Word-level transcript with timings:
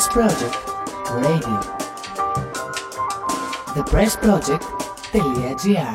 Press 0.00 0.16
Project 0.16 0.56
Radio 1.24 1.56
thepressproject.gr 3.74 5.94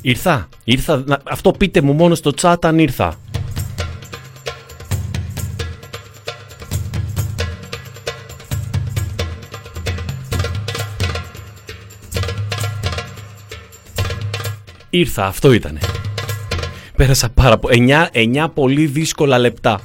Ήρθα, 0.00 0.48
ήρθα, 0.64 1.04
αυτό 1.24 1.52
πείτε 1.52 1.80
μου 1.80 1.92
μόνο 1.92 2.14
στο 2.14 2.32
chat 2.40 2.56
αν 2.62 2.78
ήρθα. 2.78 3.18
Ήρθα, 14.90 15.26
αυτό 15.26 15.52
ήτανε. 15.52 15.80
Πέρασα 17.04 17.28
πάρα 17.28 17.58
πολύ. 17.58 17.86
9, 17.88 18.08
9 18.12 18.46
πολύ 18.54 18.86
δύσκολα 18.86 19.38
λεπτά. 19.38 19.80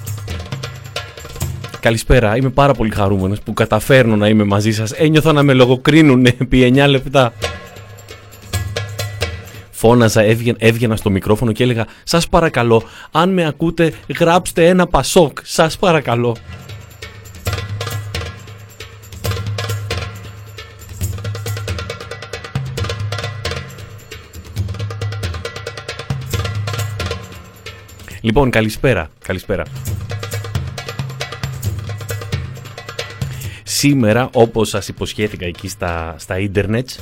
Καλησπέρα, 1.80 2.38
είμαι 2.38 2.50
πάρα 2.50 2.74
πολύ 2.74 2.90
χαρούμενος 2.90 3.40
που 3.42 3.54
καταφέρνω 3.54 4.16
να 4.16 4.28
είμαι 4.28 4.44
μαζί 4.44 4.72
σας. 4.72 4.92
Ένιωθα 4.92 5.34
να 5.34 5.44
με 5.44 5.54
λογοκρίνουν 5.54 6.26
επί 6.26 6.74
9 6.76 6.88
λεπτά. 6.88 7.34
Φώναζα, 9.70 10.22
έβγαινα, 10.22 10.58
έβγαινα 10.60 10.96
στο 10.96 11.10
μικρόφωνο 11.10 11.52
και 11.52 11.64
έλεγα 11.64 11.86
«Σας 12.04 12.28
παρακαλώ, 12.28 12.84
αν 13.12 13.34
με 13.34 13.48
ακούτε 13.48 13.94
γράψτε 14.20 14.68
ένα 14.68 14.88
πασόκ, 14.88 15.38
σας 15.44 15.78
παρακαλώ». 15.78 16.36
Λοιπόν, 28.22 28.50
καλησπέρα. 28.50 29.10
Καλησπέρα. 29.24 29.64
Σήμερα, 33.64 34.30
όπως 34.34 34.70
σας 34.70 34.88
υποσχέθηκα 34.88 35.46
εκεί 35.46 35.68
στα, 35.68 36.16
στα 36.18 36.40
ίντερνετς, 36.40 37.00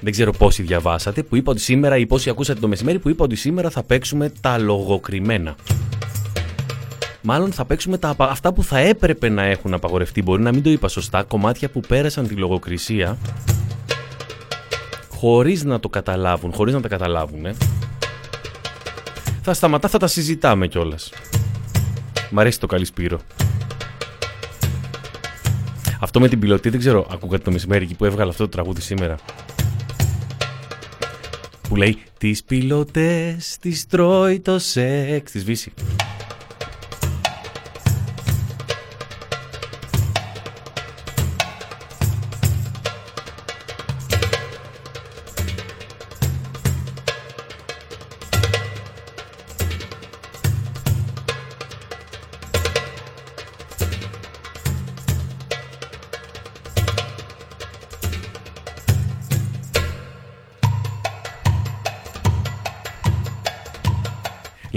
δεν 0.00 0.12
ξέρω 0.12 0.32
πόσοι 0.32 0.62
διαβάσατε, 0.62 1.22
που 1.22 1.36
είπα 1.36 1.50
ότι 1.50 1.60
σήμερα 1.60 1.96
ή 1.96 2.06
πόσοι 2.06 2.30
ακούσατε 2.30 2.60
το 2.60 2.68
μεσημέρι, 2.68 2.98
που 2.98 3.08
είπα 3.08 3.24
ότι 3.24 3.36
σήμερα 3.36 3.70
θα 3.70 3.82
παίξουμε 3.82 4.32
τα 4.40 4.58
λογοκριμένα. 4.58 5.56
Μάλλον 7.22 7.52
θα 7.52 7.64
παίξουμε 7.64 7.98
τα, 7.98 8.14
αυτά 8.18 8.52
που 8.52 8.62
θα 8.62 8.78
έπρεπε 8.78 9.28
να 9.28 9.42
έχουν 9.42 9.74
απαγορευτεί. 9.74 10.22
Μπορεί 10.22 10.42
να 10.42 10.52
μην 10.52 10.62
το 10.62 10.70
είπα 10.70 10.88
σωστά. 10.88 11.22
Κομμάτια 11.22 11.68
που 11.68 11.80
πέρασαν 11.80 12.28
τη 12.28 12.34
λογοκρισία 12.34 13.18
χωρίς 15.08 15.64
να 15.64 15.80
το 15.80 15.88
καταλάβουν, 15.88 16.52
χωρίς 16.52 16.74
να 16.74 16.80
τα 16.80 16.88
καταλάβουν. 16.88 17.46
Ε 17.46 17.54
θα 19.46 19.54
σταματά, 19.54 19.88
θα 19.88 19.98
τα 19.98 20.06
συζητάμε 20.06 20.66
κιόλας. 20.66 21.12
Μ' 22.30 22.38
αρέσει 22.38 22.60
το 22.60 22.66
καλή 22.66 22.84
Σπύρο. 22.84 23.20
Αυτό 26.00 26.20
με 26.20 26.28
την 26.28 26.38
πιλωτή 26.38 26.68
δεν 26.70 26.78
ξέρω, 26.78 27.06
ακούγατε 27.10 27.42
το 27.42 27.50
μεσημέρι 27.50 27.84
εκεί 27.84 27.94
που 27.94 28.04
έβγαλε 28.04 28.30
αυτό 28.30 28.42
το 28.42 28.48
τραγούδι 28.48 28.80
σήμερα. 28.80 29.16
Που 31.68 31.76
λέει 31.76 31.98
Τις 32.18 32.44
πιλωτές 32.44 33.56
τις 33.60 33.86
τρώει 33.86 34.40
το 34.40 34.58
σεξ 34.58 35.32
Τη 35.32 35.38
Βύση. 35.38 35.72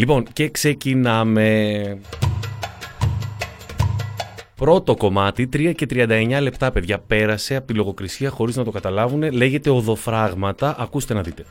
Λοιπόν, 0.10 0.28
και 0.34 0.50
ξεκινάμε. 0.50 2.00
Πρώτο 4.56 4.96
κομμάτι, 4.96 5.50
3 5.54 5.74
και 5.76 5.86
39 5.90 6.40
λεπτά, 6.42 6.72
παιδιά. 6.72 7.00
Πέρασε 7.00 7.56
από 7.56 7.68
τη 7.68 7.74
λογοκρισία 7.74 8.30
χωρίς 8.30 8.56
να 8.56 8.64
το 8.64 8.72
καταλάβουν. 8.72 9.32
Λέγεται 9.32 9.70
οδοφράγματα. 9.70 10.76
Ακούστε 10.80 11.14
να 11.14 11.22
δείτε. 11.22 11.46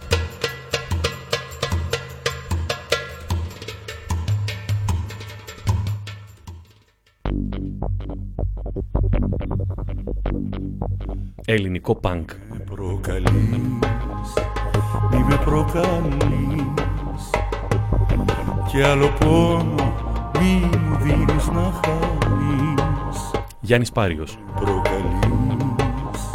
Ελληνικό 11.45 11.95
πανκ. 11.95 12.31
Με 12.51 12.59
προκαλείς, 12.59 13.31
μη 15.11 15.25
με 15.29 15.41
προκαλείς 15.45 16.88
και 18.73 18.85
άλλο 18.85 19.11
πόνο 19.19 19.93
μη 20.41 20.71
μου 20.79 20.99
δίνεις 21.01 21.47
να 21.47 21.73
χάνεις. 21.85 23.31
Γιάννης 23.61 23.93
Πάριος. 23.93 24.39
Προκαλείς, 24.55 26.31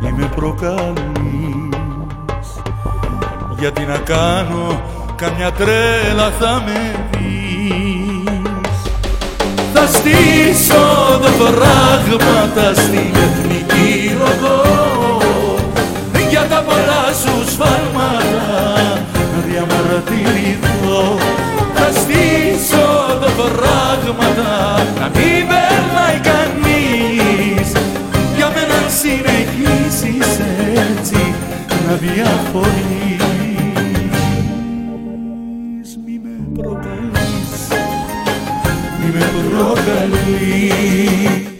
μη 0.00 0.12
με 0.12 0.30
προκαλείς. 0.36 1.02
Γιατί 3.58 3.82
να 3.82 3.96
κάνω 3.96 4.80
καμιά 5.16 5.52
τρέλα 5.52 6.30
θα 6.40 6.62
με 6.66 7.06
δεις. 7.10 8.92
Θα 9.74 9.86
στήσω 9.86 11.18
δωφράγματα 11.20 12.74
στην 12.74 13.14
εθνική 13.14 14.16
οδό 14.22 14.80
Για 16.30 16.46
τα 16.46 16.62
πολλά 16.62 17.12
σου 17.22 17.50
σφάλματα 17.50 18.82
να 19.34 19.40
διαμαρτυρηθώ 19.46 21.16
στήσω 22.02 22.92
πράγματα 24.22 24.82
να 24.98 25.06
μην 25.08 25.46
περνάει 25.50 26.18
κανείς. 26.22 27.72
Για 28.36 28.52
μένα 28.54 28.88
συνεχίσεις 28.88 30.38
έτσι 30.74 31.34
να 31.86 31.94
διαφωνείς. 31.94 33.20
Μη 36.06 36.20
με 36.22 36.62
προκαλείς 36.62 37.68
μη 39.00 39.08
με 39.12 39.30
προκαλείς. 39.50 40.78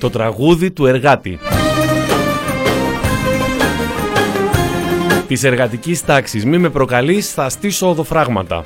Το 0.00 0.10
τραγούδι 0.10 0.70
του 0.70 0.86
εργάτη. 0.86 1.38
Της 5.28 5.44
εργατικής 5.44 6.04
τάξης. 6.04 6.44
Μη 6.44 6.58
με 6.58 6.68
προκαλείς 6.68 7.32
θα 7.32 7.48
στήσω 7.48 7.88
οδοφράγματα 7.88 8.62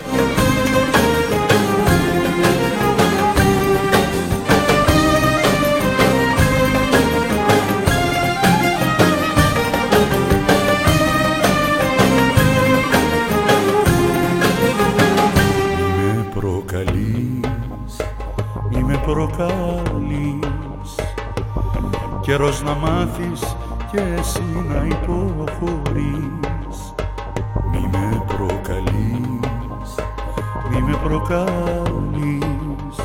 καιρός 22.26 22.62
να 22.62 22.74
μάθεις 22.74 23.40
και 23.92 24.00
εσύ 24.18 24.42
να 24.68 24.84
υποχωρείς. 24.84 26.78
Μη 27.70 27.88
με 27.92 28.24
προκαλείς, 28.26 29.94
μη 30.70 30.80
με 30.82 30.96
προκαλείς. 31.02 32.96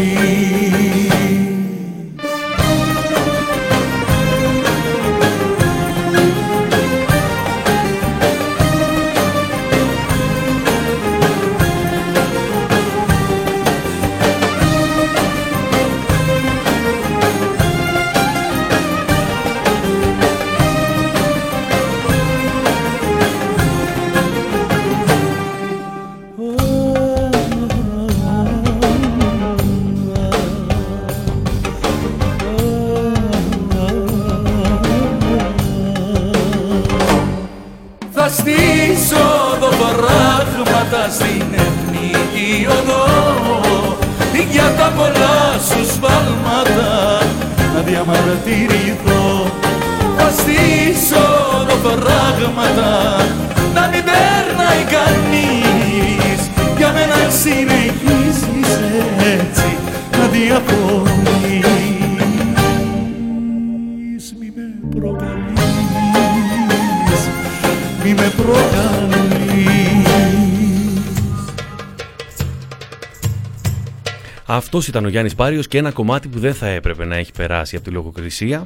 Αυτός 74.74 74.88
ήταν 74.88 75.04
ο 75.04 75.08
Γιάννης 75.08 75.34
Πάριος 75.34 75.68
και 75.68 75.78
ένα 75.78 75.90
κομμάτι 75.90 76.28
που 76.28 76.38
δεν 76.38 76.54
θα 76.54 76.66
έπρεπε 76.66 77.04
να 77.04 77.16
έχει 77.16 77.32
περάσει 77.32 77.76
από 77.76 77.84
τη 77.84 77.90
λογοκρισία. 77.90 78.64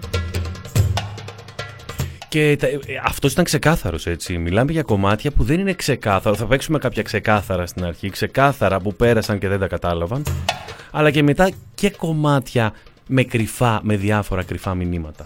Και 2.29 2.57
τα, 2.61 2.67
ε, 2.67 2.79
αυτός 3.05 3.33
ήταν 3.33 3.45
ξεκάθαρος 3.45 4.07
έτσι. 4.07 4.39
Μιλάμε 4.39 4.73
για 4.73 4.83
κομμάτια 4.83 5.31
που 5.31 5.45
δεν 5.45 5.61
είναι 5.61 5.73
ξεκάθαρο. 5.73 6.37
Θα 6.37 6.47
παίξουμε 6.47 6.79
κάποια 6.79 7.03
ξεκάθαρα 7.03 7.67
στην 7.67 7.85
αρχή. 7.85 8.11
Ξεκάθαρα 8.11 8.81
που 8.81 8.95
πέρασαν 8.95 9.39
και 9.39 9.49
δεν 9.49 9.59
τα 9.59 9.67
κατάλαβαν. 9.67 10.23
Αλλά 10.91 11.11
και 11.11 11.23
μετά 11.23 11.51
και 11.75 11.91
κομμάτια 11.91 12.73
με 13.07 13.23
κρυφά, 13.23 13.81
με 13.83 13.97
διάφορα 13.97 14.43
κρυφά 14.43 14.75
μηνύματα. 14.75 15.25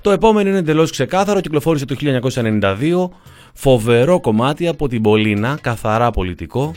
Το 0.00 0.10
επόμενο 0.10 0.48
είναι 0.48 0.58
εντελώς 0.58 0.90
ξεκάθαρο. 0.90 1.40
Κυκλοφόρησε 1.40 1.84
το 1.84 1.94
1992. 1.94 3.08
Φοβερό 3.54 4.20
κομμάτι 4.20 4.68
από 4.68 4.88
την 4.88 5.02
Πολίνα, 5.02 5.58
καθαρά 5.60 6.10
πολιτικό. 6.10 6.74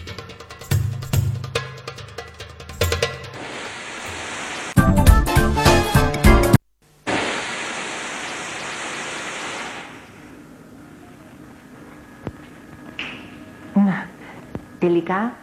Τελικά 14.80 15.34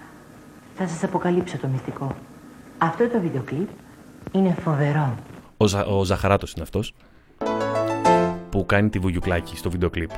θα 0.75 0.87
σας 0.87 1.03
αποκαλύψω 1.03 1.59
το 1.59 1.67
μυστικό. 1.67 2.15
Αυτό 2.79 3.09
το 3.09 3.21
βίντεο 3.21 3.43
κλιπ 3.43 3.69
είναι 4.33 4.57
φοβερό. 4.65 5.15
Ο, 5.57 5.67
Ζα, 5.67 5.85
ο 5.85 6.05
Ζαχαράτος 6.05 6.53
είναι 6.53 6.63
αυτός 6.63 6.95
που 8.51 8.67
κάνει 8.67 8.89
τη 8.89 8.99
βουγιουκλάκη 8.99 9.57
στο 9.57 9.71
βίντεο 9.71 9.91
κλιπ. 9.91 10.11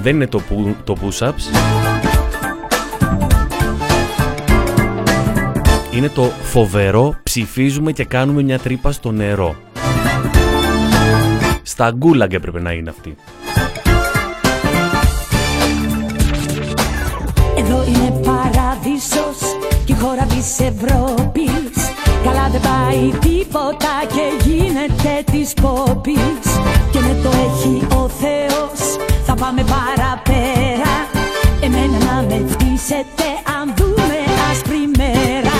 Δεν 0.00 0.14
είναι 0.14 0.26
το, 0.26 0.40
που, 0.40 0.76
το 0.84 0.96
push-ups. 1.00 1.42
Είναι 5.94 6.08
το 6.08 6.22
φοβερό 6.24 7.14
ψηφίζουμε 7.22 7.92
και 7.92 8.04
κάνουμε 8.04 8.42
μια 8.42 8.58
τρύπα 8.58 8.92
στο 8.92 9.10
νερό. 9.10 9.56
Στα 11.62 11.90
γκούλαγκ 11.90 12.32
έπρεπε 12.32 12.60
να 12.60 12.72
είναι 12.72 12.90
αυτή. 12.90 13.16
Χώρα 20.00 20.22
της 20.22 20.58
Ευρώπης. 20.58 21.72
Καλά 22.24 22.48
δεν 22.52 22.60
πάει 22.60 23.10
τίποτα 23.18 23.94
και 24.14 24.48
γίνεται 24.48 25.22
της 25.32 25.52
πόπης 25.62 26.46
Και 26.92 27.00
με 27.00 27.16
το 27.22 27.28
έχει 27.28 27.86
ο 27.94 28.08
Θεός 28.08 28.80
θα 29.26 29.34
πάμε 29.34 29.64
παραπέρα. 29.74 30.94
Εμένα 31.60 31.98
να 32.04 32.22
με 32.28 32.44
φτύσετε 32.48 33.26
αν 33.60 33.74
δούμε 33.76 34.18
άσπρη 34.50 34.90
μέρα. 34.98 35.56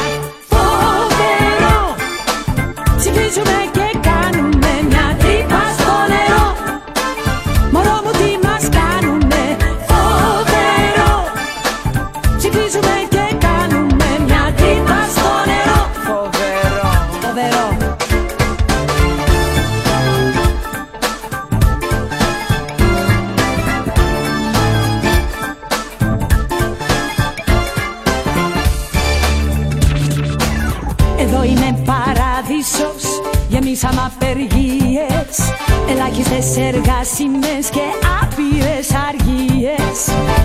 Φοβερό! 0.48 1.78
Ψηφίζουμε 2.96 3.58
και 3.72 3.87
εργάσιμες 36.70 37.64
και 37.76 37.86
άπειρες 38.20 38.88
αργίες. 39.08 39.98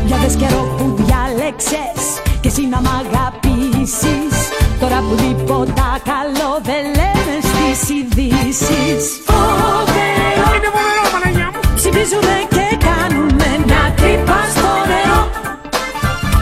Για 0.05 0.17
δες 0.17 0.35
καιρό 0.35 0.63
που 0.77 0.85
διάλεξες 0.99 2.01
Και 2.41 2.47
εσύ 2.47 2.63
να 2.73 2.79
μ' 2.81 2.91
αγαπήσεις. 3.03 4.35
Τώρα 4.79 4.97
που 5.05 5.15
τίποτα 5.15 5.89
καλό 6.11 6.51
δεν 6.69 6.83
λέμε 6.99 7.35
στις 7.49 7.79
ειδήσεις. 7.95 9.03
Φοβερό. 9.29 10.45
Είναι 10.55 10.69
φοβερό 10.75 11.03
Παναγιά 11.13 11.47
μου. 11.53 11.59
Ψηφίζουμε 11.79 12.35
και 12.55 12.65
κάνουμε 12.87 13.49
μια 13.65 13.83
τρύπα 13.97 14.39
στο 14.55 14.71
νερό. 14.89 15.21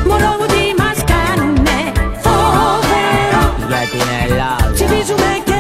Μωρό 0.08 0.32
μου 0.40 0.46
τι 0.54 0.63
μας 0.82 1.00
κάνουνε. 1.12 1.80
Φοβερό. 2.25 3.44
Για 3.70 3.84
την 3.94 4.08
Ελλάδα. 4.24 4.66
Ψηφίζουμε 4.75 5.30
και 5.48 5.50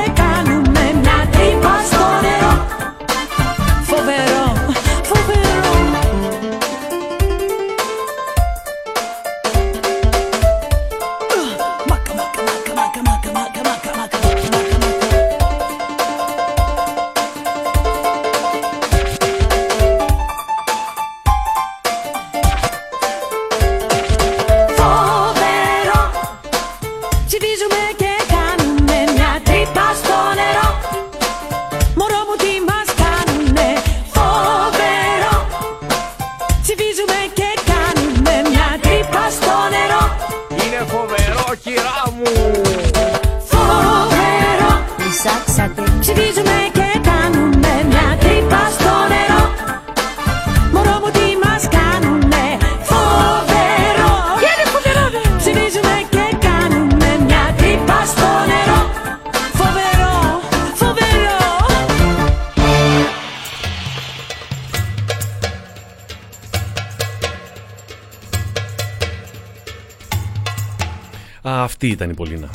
ήταν 72.01 72.13
η 72.13 72.15
Πολίνα. 72.15 72.49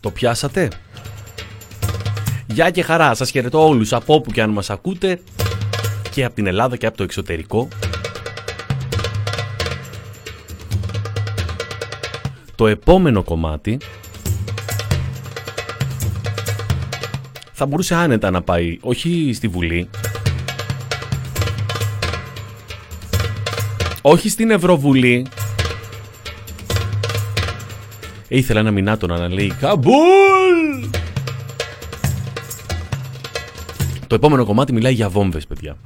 Το 0.00 0.10
πιάσατε; 0.10 0.68
Γεια 2.46 2.70
και 2.70 2.82
χαρά, 2.82 3.14
σας 3.14 3.30
χαιρετώ 3.30 3.66
όλους 3.66 3.92
από 3.92 4.14
όπου 4.14 4.30
και 4.30 4.42
αν 4.42 4.50
μας 4.50 4.70
ακούτε 4.70 5.20
και 6.10 6.24
από 6.24 6.34
την 6.34 6.46
Ελλάδα 6.46 6.76
και 6.76 6.86
από 6.86 6.96
το 6.96 7.02
εξωτερικό. 7.02 7.68
Το 12.54 12.66
επόμενο 12.66 13.22
κομμάτι 13.22 13.78
θα 17.52 17.66
μπορούσε 17.66 17.94
άνετα 17.94 18.30
να 18.30 18.42
πάει 18.42 18.78
όχι 18.80 19.30
στη 19.34 19.48
Βουλή, 19.48 19.88
όχι 24.02 24.28
στην 24.28 24.50
Ευρωβουλή, 24.50 25.26
Ήθελα 28.28 28.60
ένα 28.60 28.70
μηνάτονα 28.70 29.18
να 29.18 29.28
λέει 29.28 29.52
Καμπούλ! 29.60 29.94
Το 34.06 34.14
επόμενο 34.14 34.44
κομμάτι 34.44 34.72
μιλάει 34.72 34.92
για 34.92 35.08
βόμβες, 35.08 35.46
παιδιά. 35.46 35.76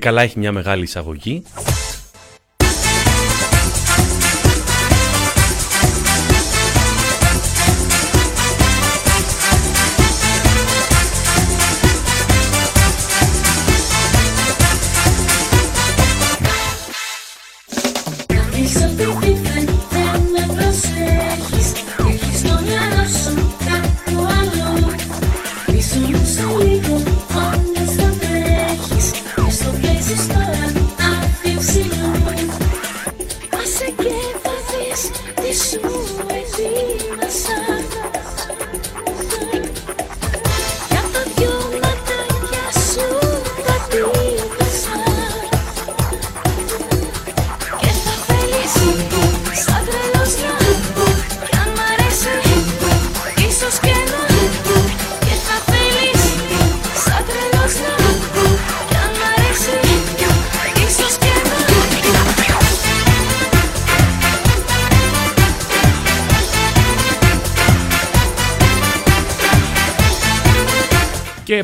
Και 0.00 0.06
καλά 0.06 0.22
έχει 0.22 0.38
μια 0.38 0.52
μεγάλη 0.52 0.82
εισαγωγή. 0.82 1.42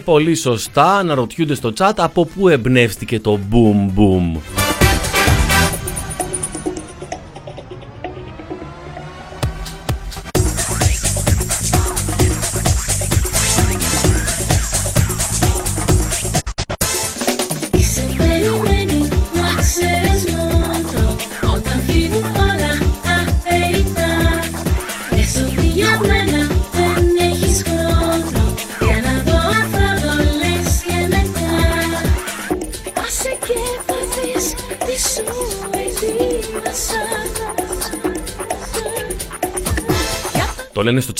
Πολύ 0.06 0.34
σωστά 0.34 0.98
αναρωτιούνται 0.98 1.54
στο 1.54 1.72
chat 1.78 1.92
από 1.96 2.24
πού 2.24 2.48
εμπνεύστηκε 2.48 3.20
το 3.20 3.38
boom 3.50 3.98
boom. 3.98 4.55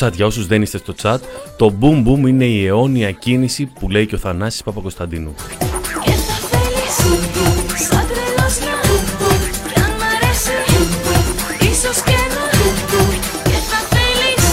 Chat 0.07 0.13
για 0.13 0.27
όσους 0.27 0.47
δεν 0.47 0.63
είστε 0.63 0.79
στο 0.79 0.95
chat. 1.03 1.19
Το 1.57 1.75
boom 1.81 2.07
boom 2.07 2.29
είναι 2.29 2.45
η 2.45 2.67
αιώνια 2.67 3.11
κίνηση 3.11 3.67
που 3.67 3.89
λέει 3.89 4.07
και 4.07 4.15
ο 4.15 4.19
Θανάσης 4.19 4.63
Παπακοσταντίνου. 4.63 5.35
Και 6.05 6.11
θα 6.11 6.35
θέλεις 6.49 6.97
σαν 7.89 8.07
τρελός 8.07 8.59
να 8.59 8.75
Κι 9.73 9.81
αν 9.81 9.91
μ' 9.91 10.05
αρέσει 10.17 10.53
ίσως 11.61 12.03
και 12.03 12.11
να 12.11 12.45
Και 13.43 13.59
θα 13.71 13.81
θέλεις 13.93 14.45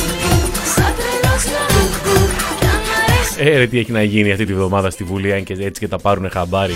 σαν 0.76 0.94
τρελός 0.98 1.44
να 1.46 1.64
Κι 2.60 2.66
αν 2.66 2.80
μ' 2.88 3.12
αρέσει 3.12 3.54
Ε, 3.54 3.58
ρε, 3.58 3.68
τι 3.68 3.80
έχει 3.80 3.92
να 3.92 4.04
γίνει 4.04 4.32
αυτή 4.32 4.46
τη 4.46 4.54
βδομάδα 4.54 4.90
στη 4.90 5.04
Βουλή, 5.04 5.34
αν 5.34 5.44
και 5.44 5.54
έτσι 5.54 5.80
και 5.80 5.88
τα 5.88 5.98
πάρουν 5.98 6.30
χαμπάρι. 6.30 6.74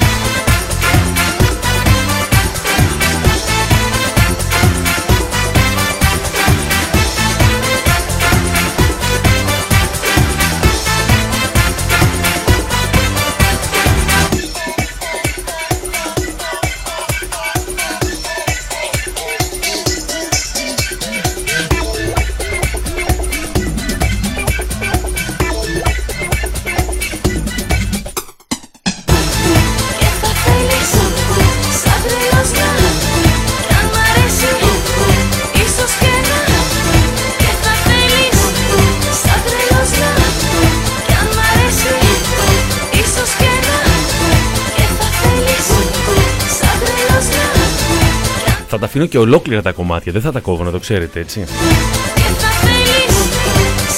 Αφήνω 48.98 49.06
και 49.06 49.18
ολόκληρα 49.18 49.62
τα 49.62 49.72
κομμάτια, 49.72 50.12
δεν 50.12 50.22
θα 50.22 50.32
τα 50.32 50.40
κόβω 50.40 50.64
να 50.64 50.72
το 50.72 50.80
ξέρετε, 50.80 51.20
έτσι. 51.20 51.40
Και 51.40 52.22
θα 52.22 52.50
θέλεις 52.50 53.16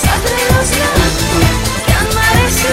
σαν 0.02 0.22
τρελός 0.24 0.70
να 0.70 1.08
Κι 1.86 1.92
αν 1.92 2.06
μ' 2.06 2.20
αρέσει 2.32 2.68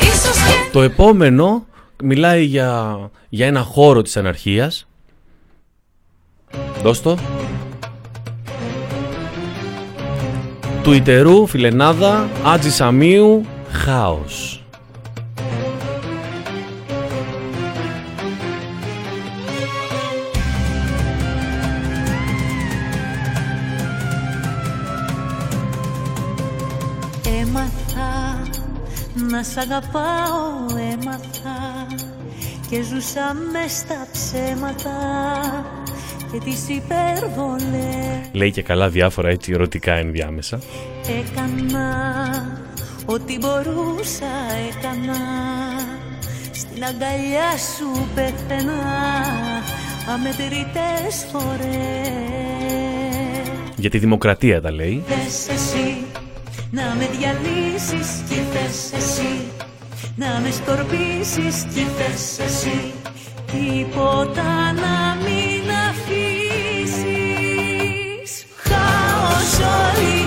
ίσως 0.00 0.36
και 0.36 0.70
Το 0.72 0.82
επόμενο 0.82 1.66
μιλάει 2.02 2.44
για, 2.44 2.98
για 3.28 3.46
ένα 3.46 3.62
χώρο 3.62 4.02
της 4.02 4.16
αναρχίας. 4.16 4.88
Δώσ' 6.82 7.02
το. 7.02 7.18
Τουιτερού, 10.82 11.46
Φιλενάδα, 11.46 12.28
Άτζη 12.44 12.70
Σαμίου, 12.70 13.44
Χάος. 13.70 14.47
Αγαπάω, 29.58 30.78
έμαθα 30.92 31.86
και 32.70 32.82
ζούσα 32.82 33.34
μες 33.52 33.72
στα 33.72 34.06
ψέματα 34.12 34.96
και 36.32 36.38
τις 36.38 36.68
υπέρβολες 36.68 38.28
Λέει 38.32 38.50
και 38.50 38.62
καλά 38.62 38.88
διάφορα 38.88 39.28
έτσι 39.28 39.52
ερωτικά 39.52 39.92
ενδιάμεσα. 39.92 40.60
Έκανα 41.02 41.88
ό,τι 43.06 43.38
μπορούσα, 43.38 44.32
έκανα 44.68 45.18
στην 46.52 46.84
αγκαλιά 46.84 47.56
σου 47.76 48.08
πεθαίνα 48.14 48.82
αμετρητές 50.14 51.26
φορές 51.32 52.18
Για 53.76 53.90
τη 53.90 53.98
δημοκρατία 53.98 54.60
τα 54.60 54.70
λέει. 54.72 55.04
Θες 55.06 55.48
εσύ 55.48 56.07
να 56.70 56.94
με 56.98 57.08
διαλύσεις 57.16 58.22
κι 58.28 58.40
θες 58.52 58.92
εσύ. 58.92 59.50
Να 60.16 60.40
με 60.42 60.50
σκορπίσεις 60.50 61.66
κι 61.74 61.86
θες 61.96 62.38
εσύ. 62.38 62.92
Τίποτα 63.52 64.72
να 64.72 65.16
μην 65.24 65.70
αφήσεις. 65.88 67.10
Χάος 68.56 69.52
όλη 69.58 70.17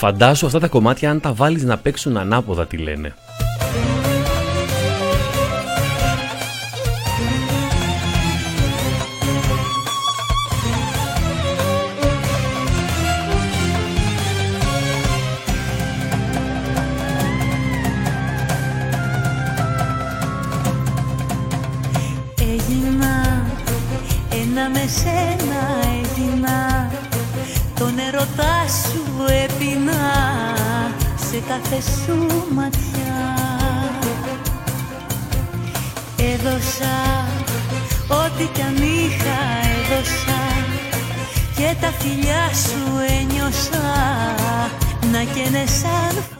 Φαντάσου 0.00 0.46
αυτά 0.46 0.58
τα 0.58 0.68
κομμάτια 0.68 1.10
αν 1.10 1.20
τα 1.20 1.32
βάλεις 1.32 1.62
να 1.62 1.78
παίξουν 1.78 2.16
ανάποδα 2.16 2.66
τι 2.66 2.76
λένε. 2.76 3.14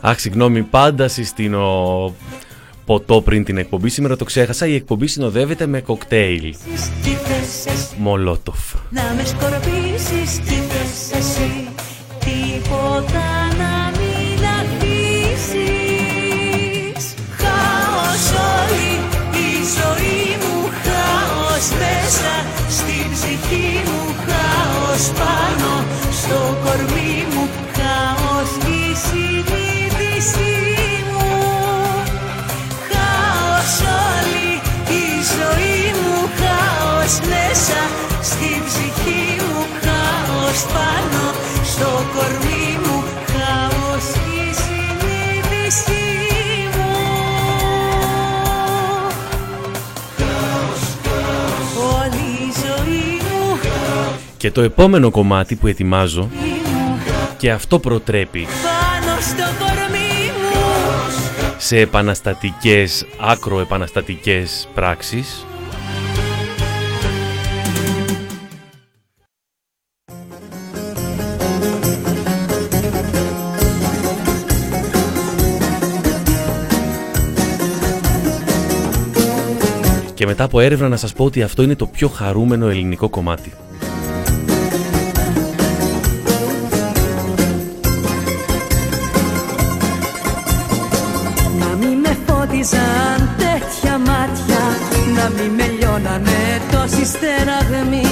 Αχ, 0.00 0.18
συγγνώμη, 0.18 0.62
πάντα 0.62 1.08
συστήνω 1.08 2.14
ποτό 2.84 3.20
πριν 3.22 3.44
την 3.44 3.56
εκπομπή. 3.56 3.88
Σήμερα 3.88 4.16
το 4.16 4.24
ξέχασα. 4.24 4.66
Η 4.66 4.74
εκπομπή 4.74 5.06
συνοδεύεται 5.06 5.66
με 5.66 5.80
κοκτέιλ. 5.80 6.54
Μολότοφ. 7.98 8.74
Να 8.90 9.02
με 9.16 9.24
σκορπίσεις 9.24 10.38
τι 10.38 10.54
θες 10.54 11.10
εσύ 11.18 11.68
Τίποτα 12.18 13.28
να 13.58 13.74
μην 13.98 14.40
αφήσεις 14.60 15.44
Χάος 17.38 18.24
όλη 18.54 18.90
η 19.46 19.50
ζωή 19.76 20.26
μου 20.40 20.56
Χάος 20.82 21.66
μέσα 21.80 22.32
στην 22.76 23.04
ψυχή 23.12 23.70
μου 23.84 24.00
Χάος 24.26 25.04
πάνω 25.18 25.69
στο 41.80 42.04
κορμί 42.14 42.78
μου 42.84 43.02
Χάος 43.26 44.04
η 44.14 44.54
συνείδησή 44.54 45.92
μου. 46.74 46.96
Όλη 51.98 52.48
η 52.48 52.52
ζωή 52.66 53.20
μου 53.20 53.58
Και 54.36 54.50
το 54.50 54.60
επόμενο 54.60 55.10
κομμάτι 55.10 55.56
που 55.56 55.66
ετοιμάζω 55.66 56.20
μου 56.22 56.98
και 57.36 57.50
αυτό 57.50 57.78
προτρέπει 57.78 58.46
Πάνω 58.62 59.20
στο 59.20 59.64
κορμί 59.64 60.30
μου. 60.40 61.54
σε 61.58 61.78
επαναστατικές, 61.78 63.06
άκρο 63.20 63.60
επαναστατικές 63.60 64.68
πράξεις 64.74 65.44
Και 80.20 80.26
μετά 80.26 80.44
από 80.44 80.61
έρευνα 80.61 80.88
να 80.88 80.96
σας 80.96 81.12
πω 81.12 81.24
ότι 81.24 81.42
αυτό 81.42 81.62
είναι 81.62 81.74
το 81.74 81.87
πιο 81.87 82.09
χαρούμενο 82.09 82.68
ελληνικό 82.68 83.09
κομμάτι. 83.09 83.52
Να 91.59 91.66
μη 91.66 91.96
με 91.96 92.16
φώτιζαν 92.26 93.30
τέτοια 93.38 93.98
μάτια 93.98 94.62
Να 95.14 95.28
μη 95.28 95.48
με 95.56 95.66
λιώνανε 95.78 96.61
τόσοι 96.72 97.04
στεραγμοί 97.04 98.06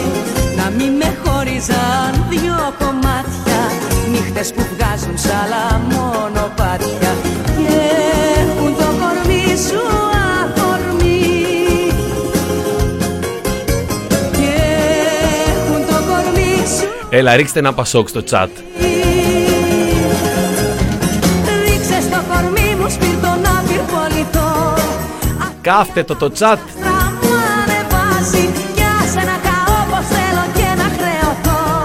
Να 0.56 0.70
μη 0.70 0.90
με 0.90 1.16
χώριζαν 1.24 2.26
δυο 2.28 2.74
κομμάτια 2.78 3.60
Νύχτες 4.10 4.52
που 4.52 4.62
βγάζουν 4.74 5.18
σ' 5.18 5.30
άλλα 5.42 5.80
μονοπάτια 5.90 7.07
Έλα 17.18 17.36
ρίξτε 17.36 17.58
ένα 17.58 17.72
πασόκ 17.72 18.08
στο 18.08 18.22
chat. 18.30 18.48
Ρίξε 21.64 22.00
στο 22.00 22.22
κορμί 22.28 22.74
μου 22.80 22.90
σπίρτον 22.90 23.40
απειρπολιτό 23.58 24.74
Κάφτε 25.60 26.02
το 26.02 26.14
το 26.14 26.26
chat. 26.38 26.58
Θα 26.82 27.12
μου 27.20 27.32
ανεβάσει 27.60 28.50
κι 28.74 28.82
άσε 29.02 29.18
να 29.26 29.36
καώ 29.46 29.78
πως 29.90 30.06
θέλω 30.08 30.44
και 30.54 30.68
να 30.80 30.88
χρεωθώ 30.96 31.84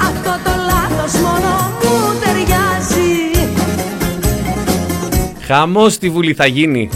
Αυτό 0.00 0.30
το 0.44 0.50
λάθος 0.70 1.20
μόνο 1.20 1.70
μου 1.82 2.18
ταιριάζει 2.20 3.48
Χαμός 5.46 5.92
στη 5.92 6.10
Βουλή 6.10 6.34
θα 6.34 6.46
γίνει. 6.46 6.88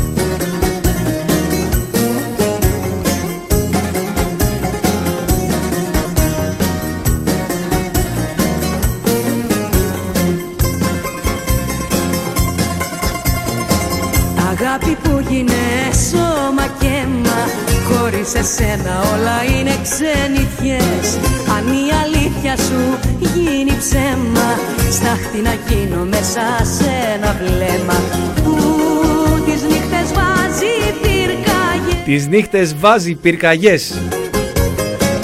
Τις 32.11 32.27
νύχτες 32.27 32.75
βάζει 32.79 33.15
πυρκαγιές. 33.15 34.01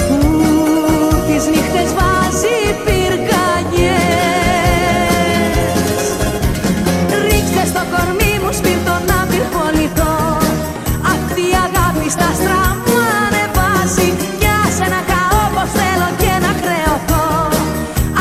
Που 0.09 0.19
τις 1.27 1.47
νύχτες 1.47 1.89
βάζει 1.99 2.59
πυρκαγιές. 2.85 3.97
Ρίξτε 7.25 7.63
στο 7.67 7.83
κορμί 7.93 8.33
μου 8.43 8.53
σπίρτον 8.53 9.01
να 9.11 9.19
πυρπολιτώ 9.31 10.15
Αυτή 11.15 11.41
η 11.41 11.57
αγάπη 11.67 12.11
στα 12.11 12.27
άστρα 12.33 12.63
μου 12.85 12.97
ανεβάζει. 13.25 14.09
Για 14.41 14.59
σε 14.77 14.87
να 14.95 15.01
καώ 15.11 15.43
πως 15.55 15.71
θέλω 15.79 16.09
και 16.21 16.33
να 16.45 16.53
χρεωθώ. 16.61 17.27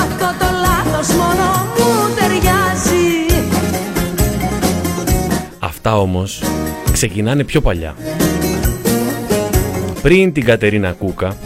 Αυτό 0.04 0.28
το 0.40 0.48
λάθος 0.66 1.08
μόνο 1.20 1.46
μου 1.78 1.90
ταιριάζει. 2.18 3.10
Αυτά 5.60 5.98
όμως 5.98 6.44
ξεκινάνε 6.92 7.44
πιο 7.44 7.62
παλιά. 7.62 7.96
Πριν 10.06 10.34
την 10.34 10.46
Κατερίνα 10.46 10.92
Κούκα, 10.92 11.38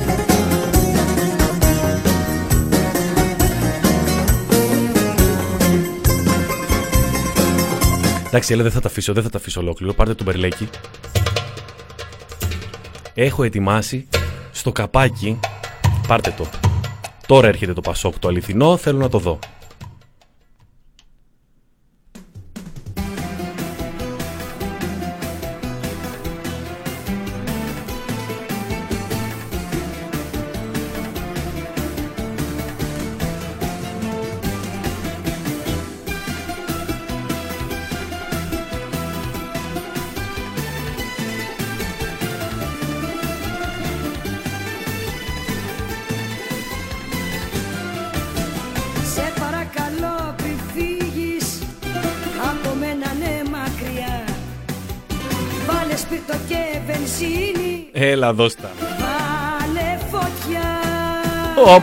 Εντάξει, 8.28 8.54
έλα 8.54 8.64
δεν 8.64 8.72
θα 8.72 8.80
τα 8.80 8.88
αφήσω, 8.88 9.14
δεν 9.14 9.24
θα 9.24 9.30
τα 9.30 9.38
αφήσω 9.38 9.62
ολόκληρο. 9.62 9.94
Πάρτε 9.94 10.14
το 10.14 10.24
μπερλέκι. 10.24 10.70
Έχω 13.14 13.44
ετοιμάσει 13.44 14.08
στο 14.52 14.72
καπάκι. 14.72 15.40
Πάρτε 16.08 16.34
το. 16.38 16.46
Τώρα 17.26 17.48
έρχεται 17.48 17.74
το 17.74 17.82
Πασόκ 17.82 18.20
το 18.20 18.28
αληθινό, 18.28 18.78
θέλω 18.78 18.98
να 18.98 19.10
το 19.10 19.20
δω. 19.20 19.40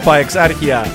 Όπα, 0.07 0.17
εξάρχεια. 0.17 0.87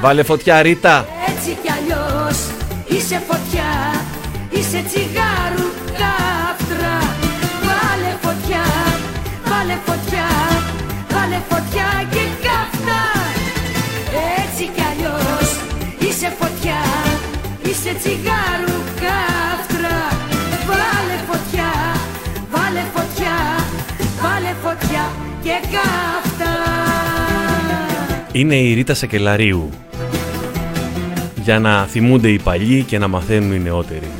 Βάλε 0.00 0.22
φωτιά 0.22 0.62
Βάλε 0.62 1.17
Είναι 28.38 28.56
η 28.56 28.74
Ρίτα 28.74 28.94
Σακελαρίου. 28.94 29.70
Για 31.42 31.58
να 31.58 31.86
θυμούνται 31.86 32.28
οι 32.28 32.38
παλιοί 32.38 32.82
και 32.82 32.98
να 32.98 33.08
μαθαίνουν 33.08 33.52
οι 33.52 33.58
νεότεροι. 33.58 34.17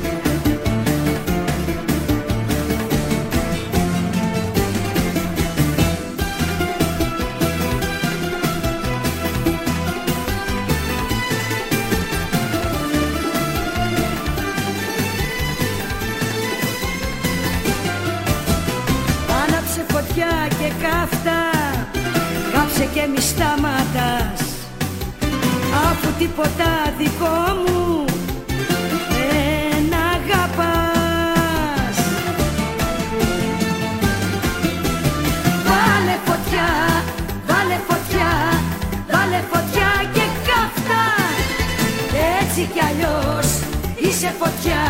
Έτσι 42.51 42.69
κι 42.73 42.79
αλλιώς 42.89 43.47
είσαι 43.99 44.33
φωτιά 44.39 44.83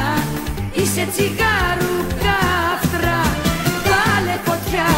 Είσαι 0.73 1.07
τσιγάρου 1.11 1.95
καύτρα. 2.23 3.19
Βάλε 3.87 4.35
φωτιά, 4.45 4.89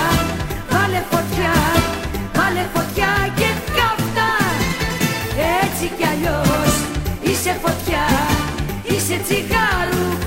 βάλε 0.70 1.02
φωτιά 1.12 1.54
Βάλε 2.38 2.64
φωτιά 2.74 3.12
και 3.36 3.50
καύτα. 3.78 4.30
Έτσι 5.62 5.86
κι 5.98 6.06
αλλιώς 6.12 6.74
είσαι 7.22 7.54
φωτιά 7.64 8.06
Είσαι 8.84 9.18
τσιγάρου 9.26 10.21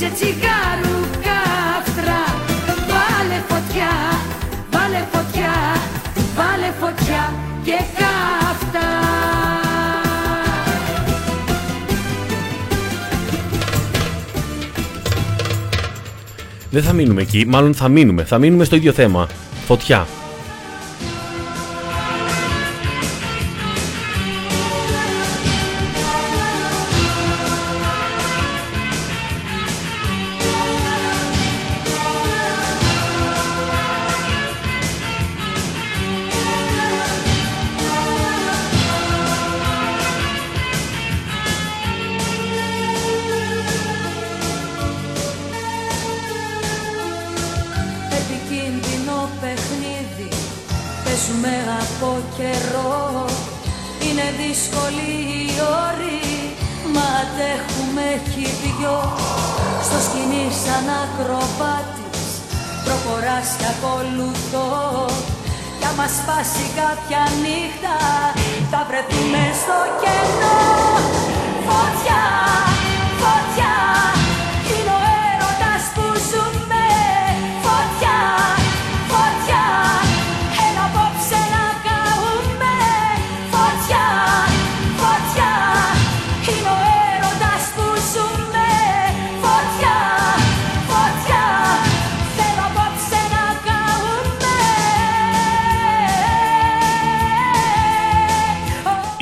είσαι 0.00 0.12
τσιγάρου 0.14 1.00
καύτρα 1.26 2.20
Βάλε 2.90 3.40
φωτιά, 3.48 3.90
βάλε 4.70 5.04
φωτιά, 5.12 5.52
βάλε 6.36 6.72
φωτιά 6.80 7.32
και 7.64 7.76
καύτα 7.98 8.88
Δεν 16.70 16.82
θα 16.82 16.92
μείνουμε 16.92 17.22
εκεί, 17.22 17.44
μάλλον 17.46 17.74
θα 17.74 17.88
μείνουμε. 17.88 18.24
Θα 18.24 18.38
μείνουμε 18.38 18.64
στο 18.64 18.76
ίδιο 18.76 18.92
θέμα. 18.92 19.28
Φωτιά. 19.66 20.06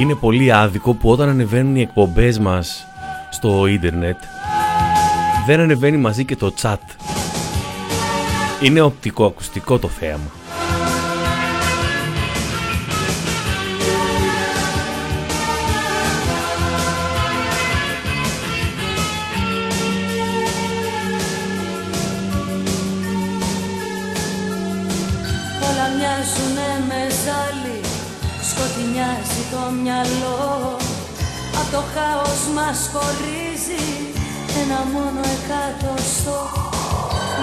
Είναι 0.09 0.17
πολύ 0.17 0.53
άδικο 0.53 0.95
που 0.95 1.11
όταν 1.11 1.29
ανεβαίνουν 1.29 1.77
οι 1.77 1.81
εκπομπές 1.81 2.39
μας 2.39 2.87
στο 3.31 3.67
ίντερνετ 3.67 4.17
δεν 5.47 5.61
ανεβαίνει 5.61 5.97
μαζί 5.97 6.25
και 6.25 6.37
το 6.37 6.55
chat. 6.63 6.77
Είναι 8.63 8.81
οπτικό-ακουστικό 8.81 9.79
το 9.79 9.89
θέαμα. 9.89 10.38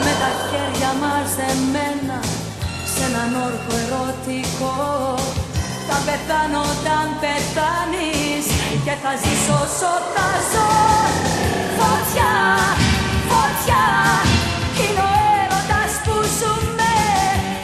Με 0.06 0.13
τα 0.22 0.32
χέρια 0.48 0.91
μας 1.02 1.30
δεμένα 1.39 2.20
Σ' 2.91 3.02
έναν 3.08 3.32
όρκο 3.48 3.74
ερωτικό. 3.84 4.74
Θα 5.88 5.98
πεθάνω 6.06 6.60
όταν 6.74 7.06
πεθάνεις 7.22 8.46
Και 8.86 8.96
θα 9.04 9.12
ζήσω 9.22 9.56
όσο 9.65 9.91
θα 10.13 10.30
ζω. 10.52 10.72
Φωτιά, 11.78 12.34
φωτιά 13.30 13.84
Είναι 14.82 15.02
ο 15.08 15.12
έρωτας 15.41 15.94
που 16.04 16.15
ζούμε. 16.38 16.94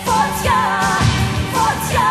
Φωτιά, 0.08 0.62
φωτιά 1.54 2.10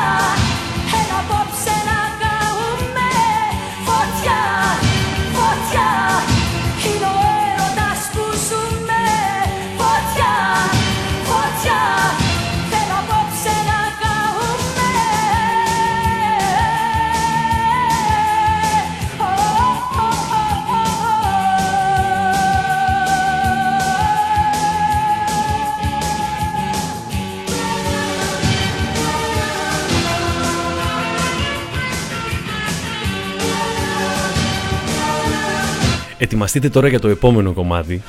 Ετοιμαστείτε 36.23 36.69
τώρα 36.69 36.89
για 36.89 37.01
το 37.01 37.09
επόμενο 37.09 37.53
κομμάτι. 37.53 38.03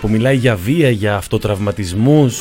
Που 0.00 0.08
μιλάει 0.08 0.36
για 0.36 0.56
βία, 0.56 0.90
για 0.90 1.16
αυτοτραυματισμούς. 1.16 2.40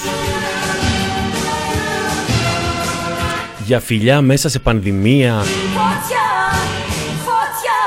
Για 3.65 3.79
φιλιά 3.79 4.21
μέσα 4.21 4.49
σε 4.49 4.59
πανδημία. 4.59 5.33
Φωτιά, 5.33 6.27
φωτιά, 7.25 7.81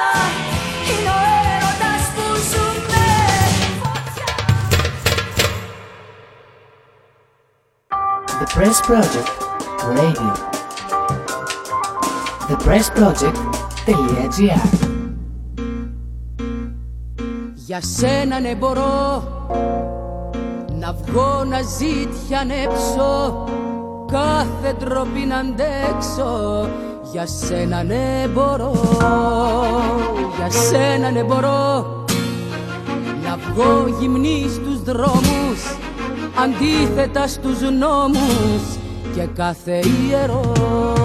είναι 0.86 1.10
ο 1.10 1.20
έρωτας 1.56 2.02
που 2.14 2.22
ζούμε. 2.50 3.04
The 8.40 8.46
Press 8.54 8.78
Project 8.88 9.28
Radio. 9.96 10.49
ThePressProject.gr 12.50 14.68
Για 17.54 17.80
σένα 17.80 18.40
ναι 18.40 18.54
μπορώ 18.54 19.22
να 20.80 20.92
βγω 20.92 21.44
να 21.44 21.60
ζήτιανέψω 21.62 23.44
κάθε 24.12 24.76
ντροπή 24.78 25.24
να 25.28 25.36
αντέξω. 25.36 26.68
Για 27.12 27.26
σένα 27.26 27.82
ναι 27.82 28.26
μπορώ 28.32 28.72
για 30.36 30.50
σένα 30.50 31.10
ναι 31.10 31.22
μπορώ 31.22 31.86
να 33.24 33.36
βγω 33.36 33.96
γυμνή 34.00 34.46
στους 34.48 34.82
δρόμους 34.82 35.76
αντίθετα 36.42 37.26
στους 37.26 37.60
νόμους 37.60 38.78
και 39.14 39.26
κάθε 39.34 39.80
ιερός 40.08 40.99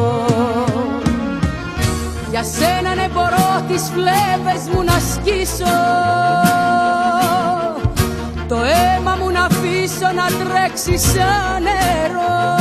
για 2.35 2.43
σένα 2.43 2.95
ναι 2.95 3.07
μπορώ 3.13 3.65
τις 3.67 3.83
φλέβες 3.93 4.69
μου 4.73 4.83
να 4.83 4.99
σκίσω 4.99 5.75
Το 8.47 8.55
αίμα 8.55 9.15
μου 9.19 9.31
να 9.31 9.43
αφήσω 9.43 10.09
να 10.15 10.25
τρέξει 10.25 10.97
σαν 10.97 11.63
νερό 11.63 12.55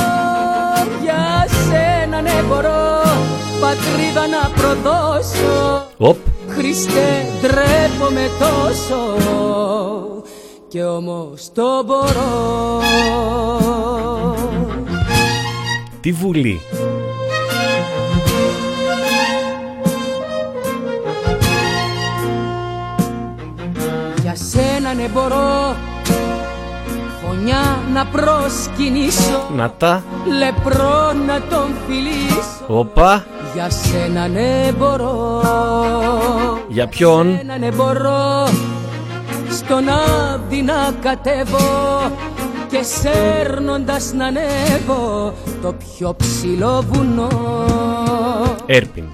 Για 1.02 1.46
σένα 1.48 2.20
ναι 2.20 2.42
μπορώ 2.48 3.02
πατρίδα 3.60 4.26
να 4.26 4.50
προδώσω 4.50 5.86
Οπ. 5.96 6.16
Χριστέ 6.48 7.26
ντρέπομαι 7.40 8.30
τόσο 8.38 9.16
και 10.68 10.84
όμως 10.84 11.52
το 11.52 11.82
μπορώ 11.86 12.80
Τι 16.00 16.12
βουλή. 16.12 16.60
Μπορώ 25.14 25.76
Φωνιά 27.22 27.78
να 27.94 28.06
προσκυνήσω 28.06 29.48
Να 29.56 29.70
τα. 29.70 30.02
Λεπρό 30.38 31.12
να 31.26 31.40
τον 31.40 31.74
φιλήσω 31.86 32.64
Οπα. 32.66 33.24
Για 33.54 33.70
σένα 33.70 34.28
ναι 34.28 34.72
μπορώ 34.78 35.40
Για 36.68 36.86
ποιον; 36.86 37.36
Σένα 37.38 37.58
ναι 37.58 37.68
μπορώ 37.70 38.48
Στον 39.50 39.84
άδει 39.88 40.62
να 40.62 40.94
κατέβω 41.00 42.00
Και 42.68 42.82
σέρνοντας 42.82 44.12
να 44.12 44.26
ανέβω 44.26 45.32
Το 45.62 45.72
πιο 45.72 46.14
ψηλό 46.16 46.84
βουνό 46.90 47.28
Έρπιν. 48.66 49.04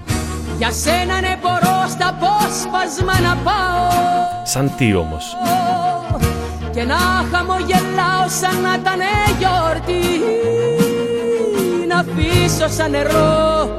Για 0.57 0.71
σένα 0.71 1.21
ναι 1.21 1.37
μπορώ 1.41 1.87
στα 1.87 2.07
απόσπασμα 2.07 2.40
να 3.21 3.35
πάω 3.43 3.89
Σαν 4.43 4.71
τι 4.77 4.95
όμως; 4.95 5.35
και 6.73 6.83
να 6.83 6.95
χαμογελάω 7.31 8.27
σαν 8.41 8.61
να 8.61 8.73
ήταν 8.73 8.99
γιορτή 9.39 10.19
να 11.87 11.99
αφήσω 11.99 12.75
σαν 12.77 12.91
νερό 12.91 13.69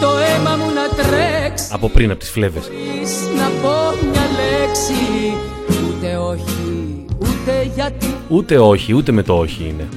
το 0.00 0.08
αίμα 0.08 0.56
μου 0.56 0.70
να 0.74 1.02
τρέξει 1.04 1.66
Από 1.72 1.88
πριν 1.88 2.10
από 2.10 2.18
τις 2.18 2.30
φλέβες. 2.30 2.62
χωρίς 2.64 3.12
να 3.36 3.48
πω 3.62 3.74
μια 4.10 4.22
λέξη 4.40 5.32
ούτε 5.88 6.16
όχι 6.16 7.04
ούτε 7.20 7.70
γιατί 7.74 8.16
Ούτε 8.28 8.58
όχι, 8.58 8.94
ούτε 8.94 9.12
με 9.12 9.22
το 9.22 9.34
όχι 9.38 9.66
είναι. 9.68 9.88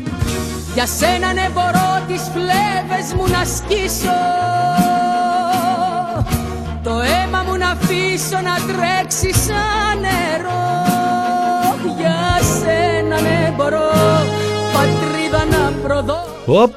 για 0.74 0.86
σένα 0.88 1.34
ναι 1.34 1.50
μπορώ 1.54 2.02
τις 2.08 2.22
φλέβες 2.34 3.14
μου 3.16 3.24
να 3.28 3.46
σκίσω 3.46 4.18
αφήσω 7.80 8.40
να 8.42 8.56
τρέξει 8.74 9.34
σαν 9.34 10.00
νερό 10.00 10.64
Για 11.98 12.40
σένα 12.60 13.22
ναι 13.22 13.54
μπορώ 13.56 13.90
πατρίδα 14.74 15.46
να 15.58 15.72
προδώσω 15.88 16.64
Οπ. 16.64 16.74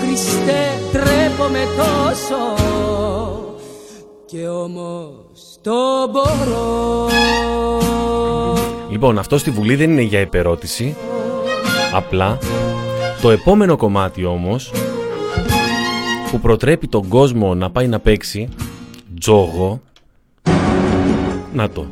Χριστέ 0.00 0.80
τρέπομαι 0.92 1.66
τόσο 1.76 2.64
και 4.26 4.48
όμως 4.48 5.58
το 5.62 5.72
μπορώ 6.10 7.08
Λοιπόν, 8.90 9.18
αυτό 9.18 9.38
στη 9.38 9.50
Βουλή 9.50 9.74
δεν 9.74 9.90
είναι 9.90 10.02
για 10.02 10.18
επερώτηση. 10.18 10.96
Απλά. 11.92 12.38
Το 13.22 13.30
επόμενο 13.30 13.76
κομμάτι 13.76 14.24
όμως, 14.24 14.72
που 16.30 16.40
προτρέπει 16.40 16.88
τον 16.88 17.08
κόσμο 17.08 17.54
να 17.54 17.70
πάει 17.70 17.88
να 17.88 17.98
παίξει 17.98 18.48
τζόγο, 19.20 19.80
να 21.52 21.70
το. 21.70 21.86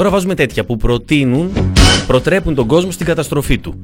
Τώρα 0.00 0.12
βάζουμε 0.12 0.34
τέτοια 0.34 0.64
που 0.64 0.76
προτείνουν, 0.76 1.52
προτρέπουν 2.10 2.54
τον 2.54 2.66
κόσμο 2.66 2.90
στην 2.90 3.06
καταστροφή 3.06 3.58
του. 3.58 3.82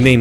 Είναι 0.00 0.10
η 0.10 0.16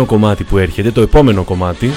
επόμενο 0.00 0.04
κομμάτι 0.06 0.44
που 0.44 0.58
έρχεται, 0.58 0.90
το 0.90 1.00
επόμενο 1.00 1.42
κομμάτι 1.42 1.90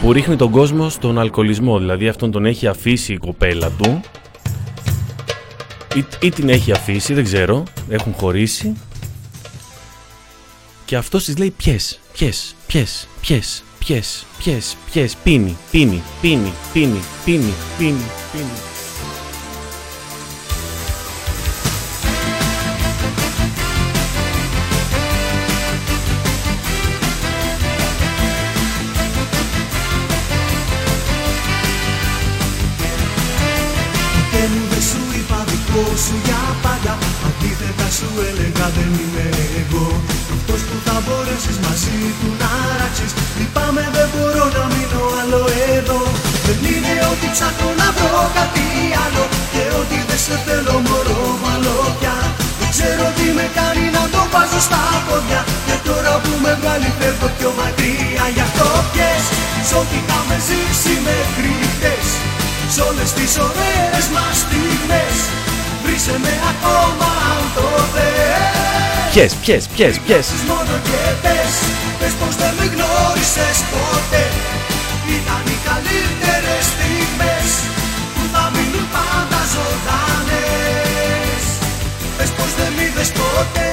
που 0.00 0.12
ρίχνει 0.12 0.36
τον 0.36 0.50
κόσμο 0.50 0.88
στον 0.88 1.18
αλκοολισμό. 1.18 1.78
Δηλαδή 1.78 2.08
αυτόν 2.08 2.30
τον 2.30 2.44
έχει 2.46 2.66
αφήσει 2.66 3.12
η 3.12 3.16
κοπέλα 3.16 3.70
του 3.70 4.00
ή, 5.94 6.04
ή 6.20 6.30
την 6.30 6.48
έχει 6.48 6.72
αφήσει, 6.72 7.14
δεν 7.14 7.24
ξέρω, 7.24 7.62
έχουν 7.88 8.12
χωρίσει 8.12 8.76
και 10.84 10.96
αυτός 10.96 11.24
της 11.24 11.38
λέει 11.38 11.50
πιες, 11.56 12.00
πιες, 12.12 12.54
πιες, 12.66 13.08
πιες, 13.20 13.62
πιες, 13.78 14.26
πιες, 14.38 14.76
πιες, 14.92 15.16
πίνει, 15.22 15.56
πίνει, 15.70 16.02
πίνει, 16.20 16.52
πίνει, 16.72 17.00
πίνει, 17.24 17.52
πίνει, 17.78 18.04
πίνει. 18.32 18.67
Μου 34.50 34.62
δεν 34.72 34.82
σου 34.90 35.02
είπα 35.16 35.38
δικό 35.50 35.84
σου 36.04 36.14
για 36.26 36.42
πάντα. 36.64 36.92
Αντίθετα 37.28 37.88
σου 37.96 38.08
έλεγα 38.28 38.66
δεν 38.76 38.90
είμαι 39.02 39.26
εγώ. 39.62 39.86
Αυτός 40.34 40.60
που 40.68 40.76
θα 40.86 40.96
μπορέσεις 41.04 41.56
μαζί 41.66 41.98
του 42.18 42.28
να 42.42 42.50
ράξεις 42.78 43.12
Λυπάμαι 43.38 43.84
δεν 43.96 44.08
μπορώ 44.12 44.44
να 44.56 44.64
μείνω 44.72 45.02
άλλο 45.20 45.42
εδώ. 45.76 46.00
Δεν 46.46 46.60
είναι 46.72 46.94
ότι 47.12 47.26
ψάχνω 47.34 47.68
να 47.80 47.88
βρω 47.96 48.22
κάτι 48.38 48.66
άλλο 49.04 49.24
Και 49.52 49.64
ότι 49.80 49.98
δεν 50.08 50.20
σε 50.24 50.36
θέλω 50.46 50.76
μωρό 50.86 51.22
μαλό 51.44 51.78
πια 51.98 52.16
Δεν 52.58 52.68
ξέρω 52.74 53.06
τι 53.16 53.26
με 53.38 53.46
κάνει 53.58 53.84
να 53.96 54.02
το 54.14 54.22
βάζω 54.32 54.60
στα 54.68 54.82
πόδια. 55.06 55.40
Και 55.66 55.76
τώρα 55.86 56.14
που 56.22 56.32
με 56.44 56.52
βγάλει 56.60 56.90
φεύγω 56.98 57.28
πιο 57.36 57.50
μακριά. 57.58 58.26
Γι' 58.36 58.44
αυτό 58.48 58.66
πιες 58.92 59.24
Σ' 59.68 59.74
ό,τι 59.80 59.96
είχαμε 60.00 60.36
ζήσει 60.46 60.94
μέχρι 61.06 61.50
χτες 61.72 62.08
Σ' 62.74 62.80
όλες 62.88 63.10
τις 63.18 63.32
ωραίες 63.46 64.04
μας 64.14 64.34
στιγμές 64.44 65.16
Βρίσκε 65.84 66.16
με 66.24 66.34
ακόμα 66.52 67.08
αν 67.32 67.42
το 67.56 67.66
θες. 67.94 69.08
Πιες, 69.12 69.32
πιες, 69.42 69.64
πιες, 69.74 69.94
πιες. 70.04 70.24
Ψάξεις 70.26 70.42
μόνο 70.50 70.74
και 70.88 71.00
πες 71.22 71.52
Πες 71.98 72.12
πως 72.20 72.34
δεν 72.40 72.52
με 72.58 72.66
γνώρισες 72.74 73.58
ποτέ. 73.72 74.24
Ήταν 75.16 75.42
οι 75.52 75.56
καλύτερες 75.68 76.62
στιγμές 76.72 77.48
Που 78.14 78.22
θα 78.32 78.44
μείνουν 78.54 78.86
πάντα 78.96 79.40
ζωντανές. 79.54 81.42
Πες 82.16 82.30
πως 82.36 82.50
δεν 82.58 82.70
μ' 82.76 82.80
είδες 82.84 83.10
ποτέ. 83.20 83.70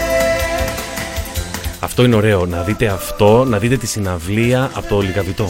Αυτό 1.88 2.04
είναι 2.04 2.16
ωραίο, 2.16 2.46
να 2.46 2.62
δείτε 2.62 2.88
αυτό, 2.88 3.46
να 3.52 3.58
δείτε 3.58 3.78
τη 3.78 3.88
συναυλία 3.88 4.72
από 4.74 4.88
το 4.88 5.02
Λικαβιτό. 5.02 5.48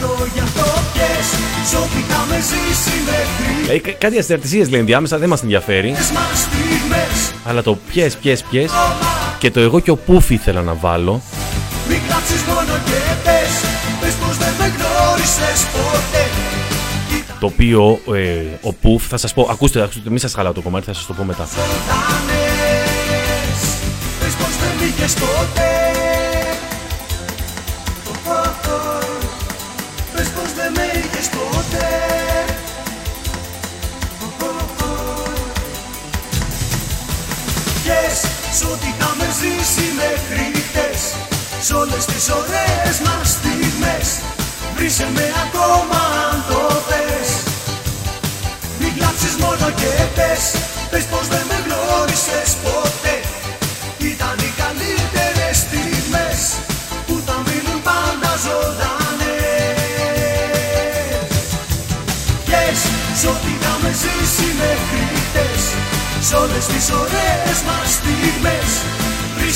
Να 0.00 0.06
πιαστώ 0.06 0.26
Γι' 0.34 0.40
αυτό 0.40 0.62
πιες 0.92 1.26
Σ' 1.70 1.74
ό,τι 1.74 1.98
είχαμε 2.08 2.36
ζήσει 2.40 2.90
μέχρι 3.06 3.76
Ε, 3.76 3.78
κα- 3.78 3.92
κάτι 3.92 4.18
αστερτησίες 4.18 4.68
λέει 4.70 4.80
ενδιάμεσα, 4.80 5.18
δεν 5.18 5.28
μας 5.28 5.42
ενδιαφέρει. 5.42 5.92
Τις 5.96 6.10
μας 6.10 6.38
στιγμές. 6.38 7.32
Αλλά 7.44 7.62
το 7.62 7.78
πιες, 7.92 8.16
πιες, 8.16 8.42
πιες. 8.50 8.70
Και 9.38 9.50
το 9.50 9.60
εγώ 9.60 9.80
και 9.80 9.90
ο 9.90 9.96
Πούφ 9.96 10.30
ήθελα 10.30 10.62
να 10.62 10.74
βάλω. 10.74 11.20
Μην 11.88 12.00
κλάψεις 12.06 12.42
μόνο 12.42 12.78
και 12.84 12.92
πες 13.24 13.50
Πες 14.00 14.12
πως 14.14 14.36
δεν 14.36 14.52
με 14.58 14.72
γνώρισες 14.76 15.60
ποτέ. 15.72 16.24
Το 17.40 17.46
οποίο 17.46 18.00
ε, 18.14 18.42
ο 18.62 18.72
Πούφ, 18.72 19.02
θα 19.08 19.16
σας 19.16 19.32
πω, 19.34 19.48
ακούστε, 19.50 19.82
ακούστε, 19.82 20.10
μην 20.10 20.18
σας 20.18 20.32
χαλάω 20.34 20.52
το 20.52 20.60
κομμάτι, 20.60 20.84
θα 20.86 20.92
σας 20.94 21.06
το 21.06 21.12
πω 21.12 21.24
μετά. 21.24 21.48
Ζωντανές 21.54 23.60
Πες 24.20 24.32
πως 24.34 24.52
δεν 24.60 24.70
μ' 24.78 24.82
είχες 24.88 25.12
ποτέ 25.12 25.87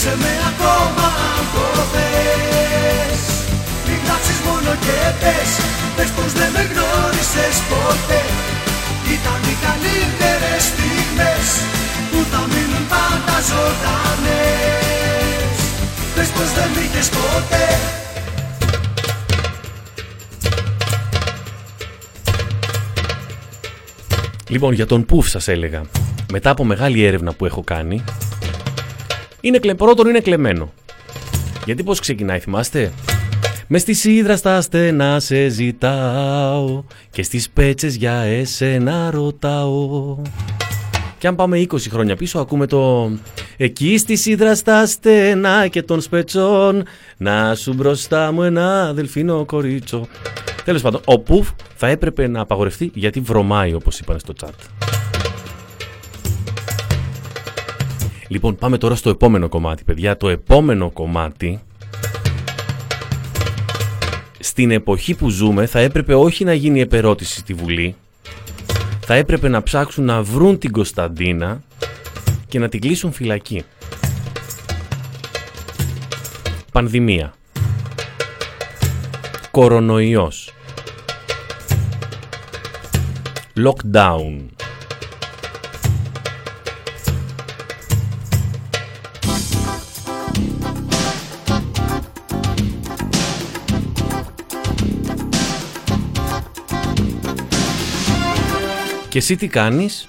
Βρίσκε 0.03 0.23
με 0.25 0.35
ακόμα 0.53 1.07
αν 1.33 1.45
το 1.55 1.67
θες. 1.93 3.21
Μην 3.87 3.99
κλάψεις 4.05 4.39
μόνο 4.47 4.71
και 4.85 4.99
πες 5.21 5.51
Πες 5.97 6.11
πως 6.17 6.33
δεν 6.39 6.51
με 6.55 6.63
γνώρισες 6.71 7.57
ποτέ. 7.71 8.23
Ήταν 9.17 9.41
οι 9.51 9.57
καλύτερες 9.67 10.63
στιγμές 10.71 11.47
που 12.11 12.19
θα 12.31 12.41
μείνουν 12.53 12.85
πάντα 12.95 13.37
ζωντανές. 13.51 14.77
Πες 16.15 16.29
πως 16.35 16.49
δεν 16.57 16.69
μ' 16.75 16.81
είχες 16.85 17.09
ποτέ. 17.17 17.67
Λοιπόν, 24.49 24.73
για 24.73 24.87
τον 24.87 25.05
Πούφ 25.05 25.29
σας 25.29 25.49
έλεγα. 25.49 25.83
Μετά 26.33 26.51
από 26.51 26.65
μεγάλη 26.65 27.05
έρευνα 27.05 27.33
που 27.33 27.45
έχω 27.47 27.63
κάνει, 27.63 28.05
είναι 29.45 29.59
κλε... 29.59 29.75
πρώτον 29.75 30.09
είναι 30.09 30.21
κλεμμένο. 30.21 30.73
Γιατί 31.65 31.83
πώς 31.83 32.01
ξεκινάει, 32.01 32.39
θυμάστε; 32.39 32.93
Με 33.67 33.79
στη 33.79 33.93
σίδρα 33.93 34.37
στα 34.37 34.61
στενά 34.61 35.21
σε 35.21 35.49
ζητάω 35.49 36.83
και 37.11 37.23
στις 37.23 37.51
πέτσες 37.51 37.95
για 37.95 38.15
εσένα 38.15 39.11
ρωτάω. 39.11 40.19
Και 41.19 41.29
αν 41.29 41.35
πάμε 41.35 41.61
20 41.61 41.79
χρόνια 41.91 42.17
πίσω 42.17 42.39
ακούμε 42.39 42.67
το 42.67 43.11
Εκεί 43.57 43.99
στη 43.99 44.17
σίδρα 44.17 44.55
στα 44.55 44.87
στενά 44.87 45.69
και 45.69 45.83
των 45.83 46.01
σπετσών 46.01 46.85
Να 47.17 47.55
σου 47.55 47.73
μπροστά 47.75 48.33
μου 48.33 48.43
ένα 48.43 48.93
δελφίνο 48.93 49.45
κορίτσο 49.45 50.07
Τέλος 50.65 50.83
πάντων, 50.83 51.01
ο 51.05 51.19
Πουφ 51.19 51.49
θα 51.75 51.87
έπρεπε 51.87 52.27
να 52.27 52.41
απαγορευτεί 52.41 52.91
γιατί 52.95 53.21
βρωμάει 53.21 53.75
όπως 53.75 53.99
είπαν 53.99 54.19
στο 54.19 54.33
chat. 54.41 54.51
Λοιπόν, 58.33 58.57
πάμε 58.57 58.79
τώρα 58.79 58.95
στο 58.95 59.11
επόμενο 59.11 59.49
κομμάτι, 59.49 59.85
παιδιά. 59.85 60.17
Το 60.17 60.29
επόμενο 60.29 60.91
κομμάτι 60.91 61.61
στην 64.39 64.71
εποχή 64.71 65.15
που 65.15 65.29
ζούμε 65.29 65.67
θα 65.67 65.79
έπρεπε 65.79 66.15
όχι 66.15 66.45
να 66.45 66.55
γίνει 66.55 66.81
επερώτηση 66.81 67.39
στη 67.39 67.55
Βουλή, 67.55 67.95
θα 69.01 69.15
έπρεπε 69.15 69.49
να 69.49 69.63
ψάξουν 69.63 70.05
να 70.05 70.23
βρουν 70.23 70.59
την 70.59 70.73
Κωνσταντίνα 70.73 71.63
και 72.49 72.59
να 72.59 72.69
την 72.69 72.81
κλείσουν 72.81 73.13
φυλακή. 73.13 73.65
Πανδημία. 76.73 77.35
Κορονοϊός. 79.51 80.53
Lockdown. 83.57 84.39
Και 99.13 99.19
εσύ 99.19 99.37
τι 99.37 99.47
κάνεις; 99.47 100.09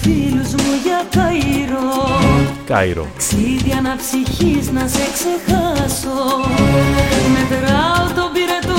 φίλους 0.00 0.50
μου 0.52 0.72
για 0.84 1.06
Καϊρό 1.10 2.08
Καϊρό 2.66 3.08
Ταξίδι 3.12 3.72
αναψυχής 3.78 4.70
να 4.70 4.88
σε 4.88 5.06
ξεχάσω. 5.12 6.16
Μετράω 7.32 8.06
τον 8.14 8.32
πυρετό 8.32 8.73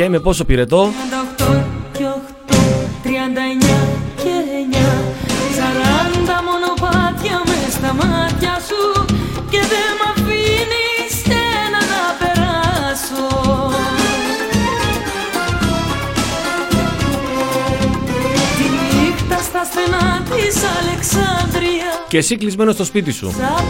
και 0.00 0.08
με 0.08 0.18
πόσο 0.18 0.44
πυρετό 0.44 0.90
38 1.40 1.62
και 1.92 2.04
8, 2.48 2.52
39 2.52 3.08
και 4.16 4.34
9 4.72 4.76
40 5.56 6.40
μονοπάτια 6.48 7.42
μες 7.46 7.72
στα 7.72 7.94
μάτια 7.94 8.58
σου 8.68 9.04
Και 9.50 9.58
δεν 9.58 9.90
μ' 9.98 10.08
αφήνεις 10.10 11.14
ένα 11.64 11.80
να 11.92 12.02
περάσω 12.20 13.26
Τη 18.56 18.64
νύχτα 18.96 19.38
στα 19.42 19.64
στενά 19.64 20.22
της 20.30 20.56
Αλεξάνδρειας 20.80 21.94
Και 22.08 22.18
εσύ 22.18 22.36
κλεισμένος 22.36 22.74
στο 22.74 22.84
σπίτι 22.84 23.10
σου. 23.10 23.30
Σαν 23.38 23.64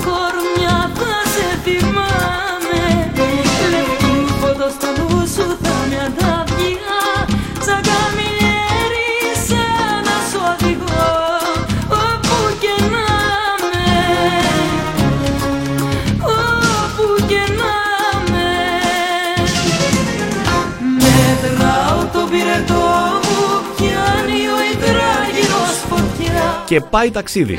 Και 26.80 26.86
πάει 26.90 27.10
ταξίδι. 27.10 27.58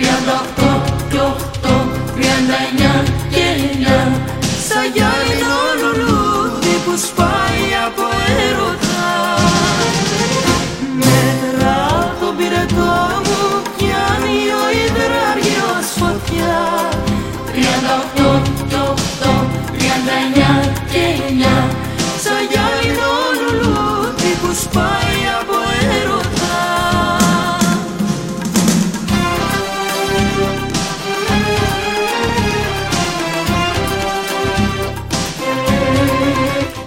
38 0.57 0.81
και 1.09 1.17
8, 1.17 1.69
39 2.15 3.20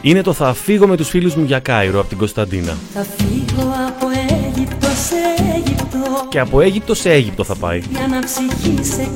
Είναι 0.05 0.23
το 0.23 0.33
θα 0.33 0.55
φύγω 0.55 0.87
με 0.87 0.97
τους 0.97 1.09
φίλους 1.09 1.35
μου 1.35 1.45
για 1.45 1.59
Κάιρο 1.59 2.01
από 2.01 2.09
την 2.09 2.19
Κωνσταντίνα. 2.19 2.77
Θα 2.95 3.07
φύγω 3.17 3.73
από 3.89 4.07
Αίγυπτο 4.29 4.87
σε 4.87 5.45
Αίγυπτο 5.55 6.27
Και 6.29 6.39
από 6.39 6.61
Αίγυπτο 6.61 6.95
σε 6.95 7.11
Αίγυπτο 7.11 7.45
θα 7.45 7.55
πάει. 7.55 7.83
Για 7.91 8.07
να 8.07 8.19
ψυχείς 8.19 8.95
σε 8.95 9.09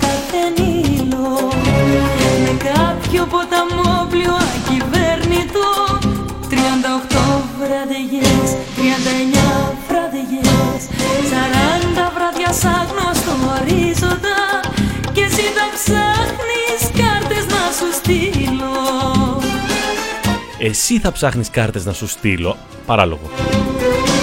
Εσύ 20.91 21.01
θα 21.01 21.13
ψάχνεις 21.13 21.51
κάρτες 21.51 21.85
να 21.85 21.93
σου 21.93 22.07
στείλω. 22.07 22.57
Παράλογο. 22.87 23.31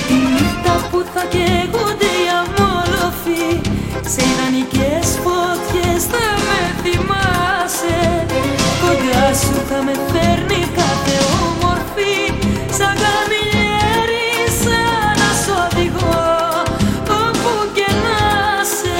Τη 0.07 0.13
νύχτα 0.13 0.87
που 0.91 1.05
θα 1.13 1.23
καίγονται 1.29 2.09
οι 2.19 2.27
αμόλοφοι 2.41 3.45
Σε 4.13 4.21
ιδανικές 4.31 5.07
φωτιές 5.23 6.03
θα 6.03 6.27
με 6.45 6.61
θυμάσαι 6.81 8.25
Κοντά 8.81 9.33
σου 9.33 9.55
θα 9.69 9.83
με 9.83 9.93
φέρνει 10.11 10.61
κάθε 10.79 11.15
όμορφη 11.45 12.17
Σαν 12.77 12.95
καμιλιέρι 13.03 14.29
σαν 14.61 15.11
να 15.21 15.29
σου 15.41 15.53
οδηγώ 15.65 16.25
Όπου 17.23 17.51
και 17.73 17.89
να 18.05 18.21
σε 18.77 18.97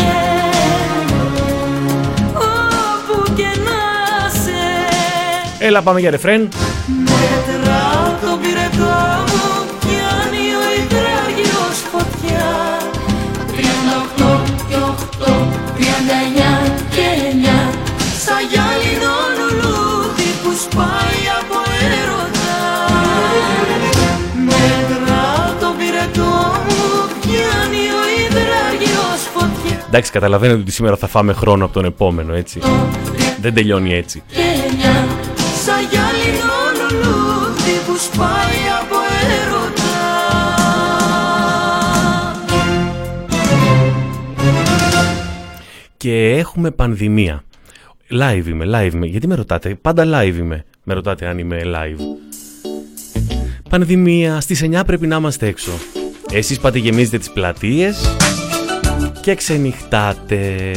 Όπου 2.34 3.34
και 3.34 3.50
να 3.68 3.82
σε 4.44 4.64
Έλα 5.60 5.82
πάμε 5.82 6.00
για 6.00 6.10
ρεφρέν. 6.10 6.50
Μετράω 6.88 7.55
Εντάξει, 29.96 30.14
καταλαβαίνετε 30.14 30.60
ότι 30.60 30.72
σήμερα 30.72 30.98
θα 30.98 31.08
φάμε 31.08 31.34
χρόνο 31.34 31.66
από 31.66 31.74
τον 31.74 31.86
επόμενο, 31.86 32.34
έτσι. 32.34 32.60
Δεν 33.42 33.54
τελειώνει 33.54 33.94
έτσι. 33.94 34.24
και 34.28 34.36
9 34.36 34.40
Σαν 35.64 35.76
γυάλινο 35.90 36.54
λουλούδι 36.78 37.80
που 37.86 37.98
σπάει 37.98 38.60
από 38.82 38.96
έρωτα 39.32 39.84
Και 45.98 46.30
έχουμε 46.30 46.72
πανδημία. 46.72 47.44
Live 48.10 48.46
είμαι, 48.48 48.66
live 48.68 48.94
είμαι. 48.94 49.06
Γιατί 49.06 49.28
με 49.28 49.36
ρωτάτε, 49.36 49.76
πάντα 49.76 50.04
live 50.06 50.36
είμαι. 50.38 50.66
Με 50.84 50.94
ρωτάτε 50.94 51.28
αν 51.28 51.38
είμαι 51.38 51.62
live. 51.66 52.02
Πανδημία, 53.70 54.40
στις 54.40 54.64
9 54.64 54.82
πρέπει 54.86 55.08
να 55.08 55.16
είμαστε 55.16 55.48
έξω. 55.48 55.72
Εσείς 56.32 56.60
πάτε 56.60 56.80
γεμίζετε 56.80 57.18
τις 57.18 57.32
πλατείες 57.32 58.16
και 59.26 59.36
ξενυχτάτε. 59.36 60.72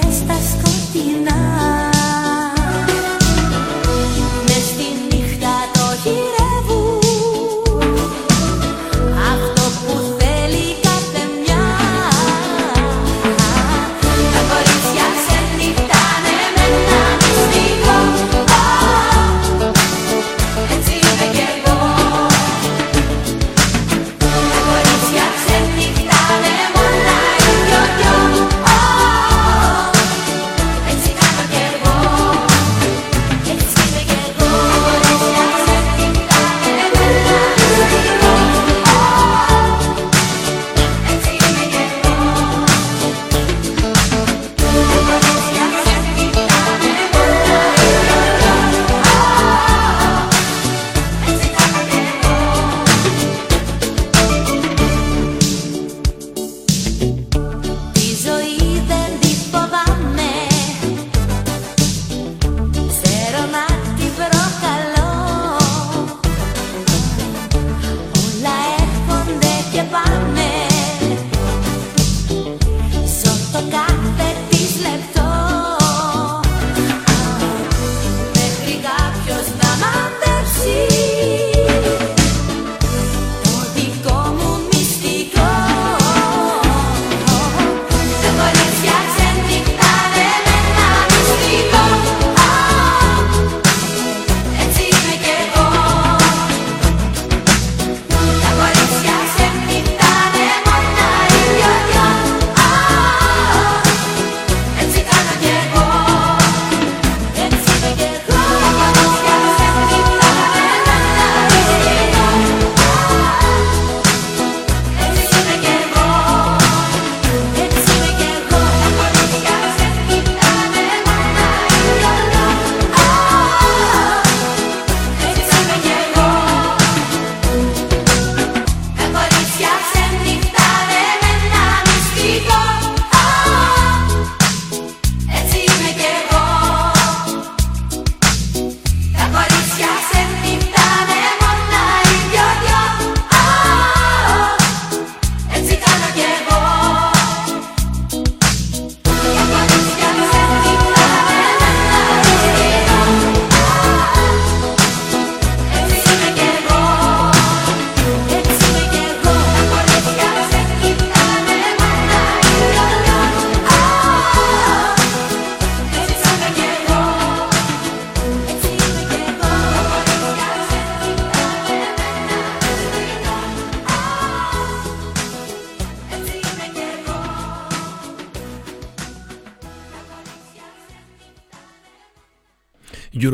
fiestas 0.00 0.56
continuas. 0.62 1.45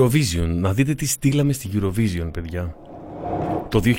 Eurovision. 0.03 0.47
Να 0.47 0.73
δείτε 0.73 0.95
τι 0.95 1.07
στείλαμε 1.07 1.53
στη 1.53 1.71
Eurovision, 1.73 2.31
παιδιά. 2.33 2.77
Το 3.69 3.81
2010. 3.85 3.93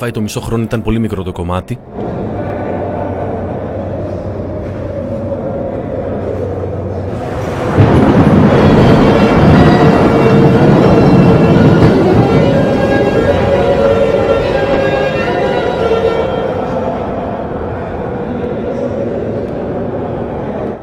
Φάει 0.00 0.10
το 0.10 0.20
μισό 0.20 0.40
χρόνο, 0.40 0.62
ήταν 0.62 0.82
πολύ 0.82 0.98
μικρό 0.98 1.22
το 1.22 1.32
κομμάτι. 1.32 1.78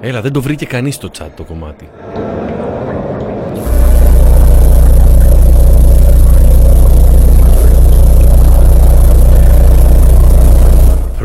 Έλα, 0.01 0.21
δεν 0.21 0.31
το 0.31 0.41
βρήκε 0.41 0.65
κανείς 0.65 0.95
στο 0.95 1.09
chat 1.17 1.27
το 1.35 1.43
κομμάτι. 1.43 1.89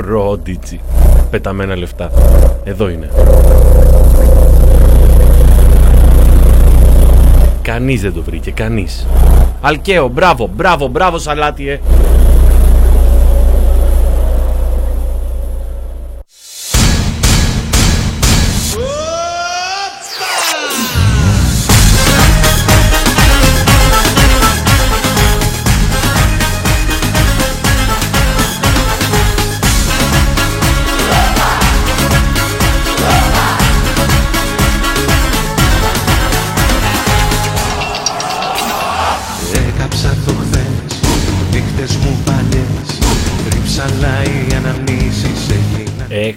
Prodigy. 0.04 0.78
Πεταμένα 1.30 1.76
λεφτά. 1.76 2.10
Εδώ 2.64 2.88
είναι. 2.88 3.10
Κανείς 7.62 8.00
δεν 8.00 8.12
το 8.14 8.22
βρήκε, 8.22 8.50
κανείς. 8.50 9.06
Αλκαίο, 9.60 10.08
μπράβο, 10.08 10.50
μπράβο, 10.54 10.86
μπράβο 10.86 11.18
Σαλάτιε. 11.18 11.72
Έκαψα 11.72 12.11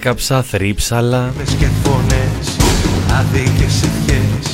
Έκαψα, 0.06 0.43
θρύψαλα. 0.51 1.22
Μες 1.38 1.51
και 1.60 1.70
φωνές, 1.84 2.45
άδικες 3.18 3.76
ευχές 3.88 4.45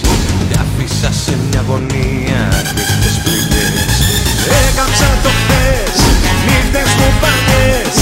Και 0.47 0.55
άφησα 0.63 1.11
σε 1.23 1.33
μια 1.45 1.61
γωνία 1.69 2.41
κρύφτες 2.69 3.15
πληγές 3.23 3.93
Έκαψα 4.65 5.09
το 5.23 5.31
χθες, 5.39 5.95
νύχτες 6.45 6.89
μου 6.97 7.09
παλιές 7.23 7.95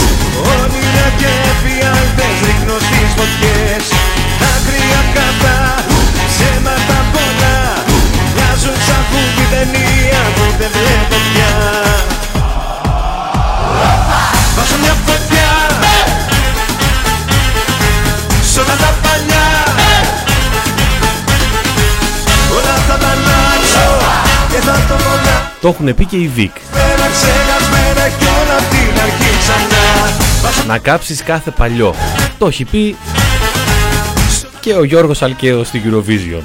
Όνειρα 0.58 1.08
και 1.20 1.32
εφιάλτες 1.52 2.36
ρίχνω 2.46 2.78
στις 2.88 3.10
φωτιές 3.18 3.86
Άγρια 4.52 5.02
κατά, 5.16 5.60
ψέματα 6.30 7.00
πολλά 7.14 7.60
Μοιάζουν 8.34 8.78
σαν 8.88 9.04
κούμπι 9.10 9.46
ταινία 9.54 10.22
που 10.36 10.46
δεν 10.60 10.89
Το 25.62 25.68
έχουν 25.68 25.96
πει 25.96 26.06
και 26.06 26.16
οι 26.16 26.28
Βικ. 26.28 26.56
Πέρα 26.72 27.08
ξεχασμένα 27.16 28.08
κι 28.18 28.26
όλα 28.26 28.58
απ' 28.58 28.70
την 28.70 29.02
αρχή 29.04 29.32
ξανά 29.40 30.18
Βάζω 30.42 30.64
Να 30.68 30.78
κάψεις 30.78 31.24
κάθε 31.24 31.52
παλιό. 31.52 31.96
Το 32.38 32.48
έχει 32.48 32.66
πει 32.66 32.96
και 34.60 34.74
ο 34.74 34.84
Γιώργος 34.84 35.22
Αλκαίος 35.22 35.68
στην 35.68 35.82
Eurovision. 35.86 36.44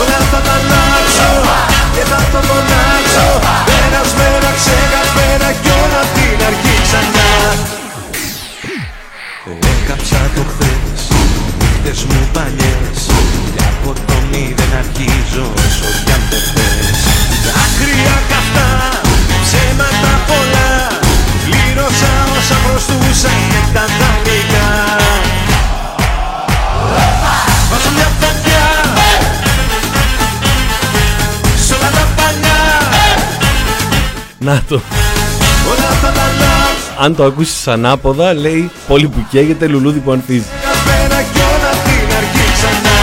Όλα 0.00 0.20
θα 0.30 0.38
τα 0.46 0.52
αλλάξω 0.58 1.30
και 1.94 2.04
θα 2.10 2.20
το 2.32 2.38
μονάξω 2.48 3.26
Περασμένα, 3.68 4.50
ξεχασμένα 4.60 5.48
κι 5.62 5.70
όλα 5.82 6.00
απ' 6.04 6.14
την 6.16 6.38
αρχή 6.48 6.74
ξανά 6.86 7.30
Έκαψα 9.74 10.30
το 10.34 10.42
χθες, 10.50 11.00
νύχτες 11.58 12.04
μου 12.04 12.28
παλιές 12.32 12.98
Και 13.54 13.62
από 13.70 13.92
το 14.06 14.14
μηδέν 14.30 14.72
αρχίζω 14.82 15.46
όσο 15.64 15.88
κι 16.04 16.12
αν 16.12 16.22
δεν 16.30 16.42
θες 16.54 16.85
Δάκρυα 17.78 18.16
καυτά, 18.28 19.00
ψέματα 19.42 20.12
πολλά. 20.26 20.88
Πλήρωσα 21.44 22.12
όσα 22.38 22.54
χρωστούσαν 22.64 23.38
και 23.50 23.60
τα 23.74 23.84
δανεικά. 23.98 24.68
Βάζω 27.70 27.90
μια 27.94 28.08
φωτιά 28.20 28.64
Σ' 31.66 31.70
όλα 31.70 31.90
τα 31.90 32.06
παλιά. 32.16 32.60
Να 34.38 34.62
το. 34.68 34.80
Όλα 35.70 35.90
θα 36.00 36.10
τα 36.12 36.22
αλλάξω 36.22 37.04
Αν 37.04 37.16
το 37.16 37.24
ακούσεις 37.24 37.68
ανάποδα, 37.68 38.34
λέει 38.34 38.70
πολύ 38.88 39.08
που 39.08 39.26
καίγεται, 39.30 39.66
λουλούδι 39.66 39.98
που 39.98 40.12
ανθίζει. 40.12 40.46
Πέρα 40.84 41.22
κι 41.22 41.38
όλα 41.38 41.70
απ' 41.72 41.84
την 41.84 42.16
αρχή 42.16 42.52
ξανά. 42.54 42.94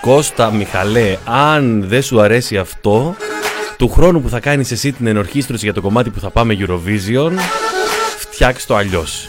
Κώστα 0.00 0.50
Μιχαλέ, 0.50 1.16
αν 1.24 1.84
δεν 1.88 2.02
σου 2.02 2.20
αρέσει 2.20 2.56
αυτό, 2.56 3.16
του 3.78 3.88
χρόνου 3.88 4.22
που 4.22 4.28
θα 4.28 4.40
κάνεις 4.40 4.70
εσύ 4.70 4.92
την 4.92 5.06
ενορχίστρωση 5.06 5.64
για 5.64 5.74
το 5.74 5.80
κομμάτι 5.80 6.10
που 6.10 6.20
θα 6.20 6.30
πάμε 6.30 6.56
Eurovision, 6.58 7.32
φτιάξ' 8.18 8.66
το 8.66 8.76
αλλιώς. 8.76 9.28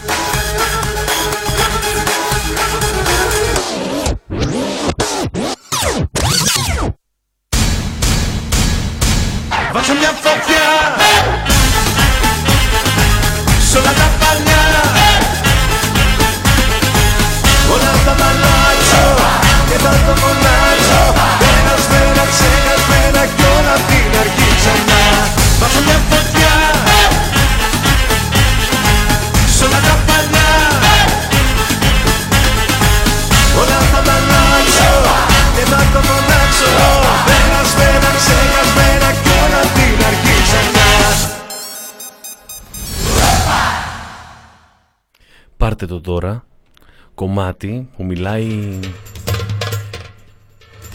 Τώρα, 46.09 46.43
κομμάτι 47.15 47.89
που 47.95 48.03
μιλάει 48.03 48.79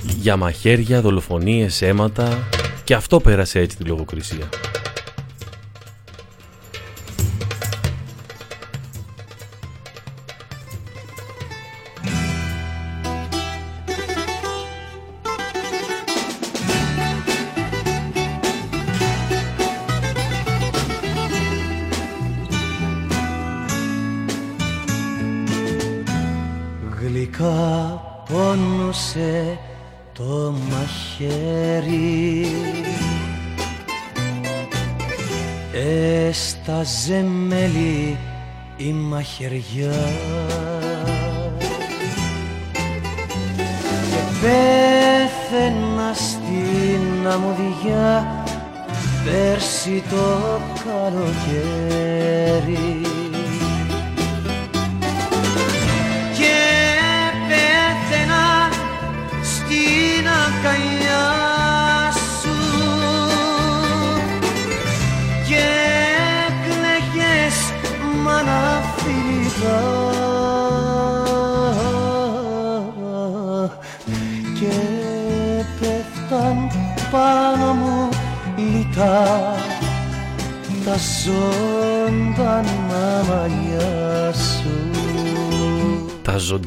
για 0.02 0.36
μαχαίρια, 0.36 1.00
δολοφονίες, 1.00 1.82
αίματα 1.82 2.48
και 2.84 2.94
αυτό 2.94 3.20
πέρασε 3.20 3.58
έτσι 3.58 3.76
τη 3.76 3.84
λογοκρισία. 3.84 4.48
Μαχαιριά 39.24 39.92
και 44.10 44.22
πέθαινα 44.40 46.12
στην 46.14 47.28
αμμουδιά 47.28 48.44
πέρσι 49.24 50.02
το 50.10 50.60
καλοκαίρι 50.84 52.03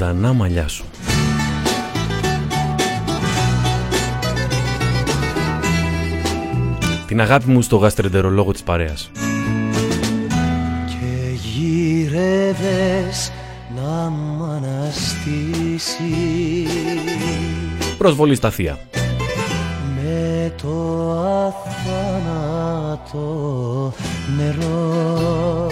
ζωντανά 0.08 0.34
μαλλιά 0.34 0.68
σου. 0.68 0.86
Την 7.08 7.22
αγάπη 7.22 7.50
μου 7.50 7.62
στο 7.62 7.78
γαστρεντερολόγο 7.78 8.52
της 8.52 8.64
παρέας. 8.64 9.12
και 10.86 11.06
γύρευες 11.44 13.32
να 13.76 14.10
μ' 14.10 14.44
αναστήσεις 14.44 15.98
Προσβολή 17.98 18.36
στα 18.36 18.50
θεία. 18.50 18.78
με 19.96 20.54
το 20.62 21.12
αθάνατο 21.46 22.84
νερό 24.38 25.68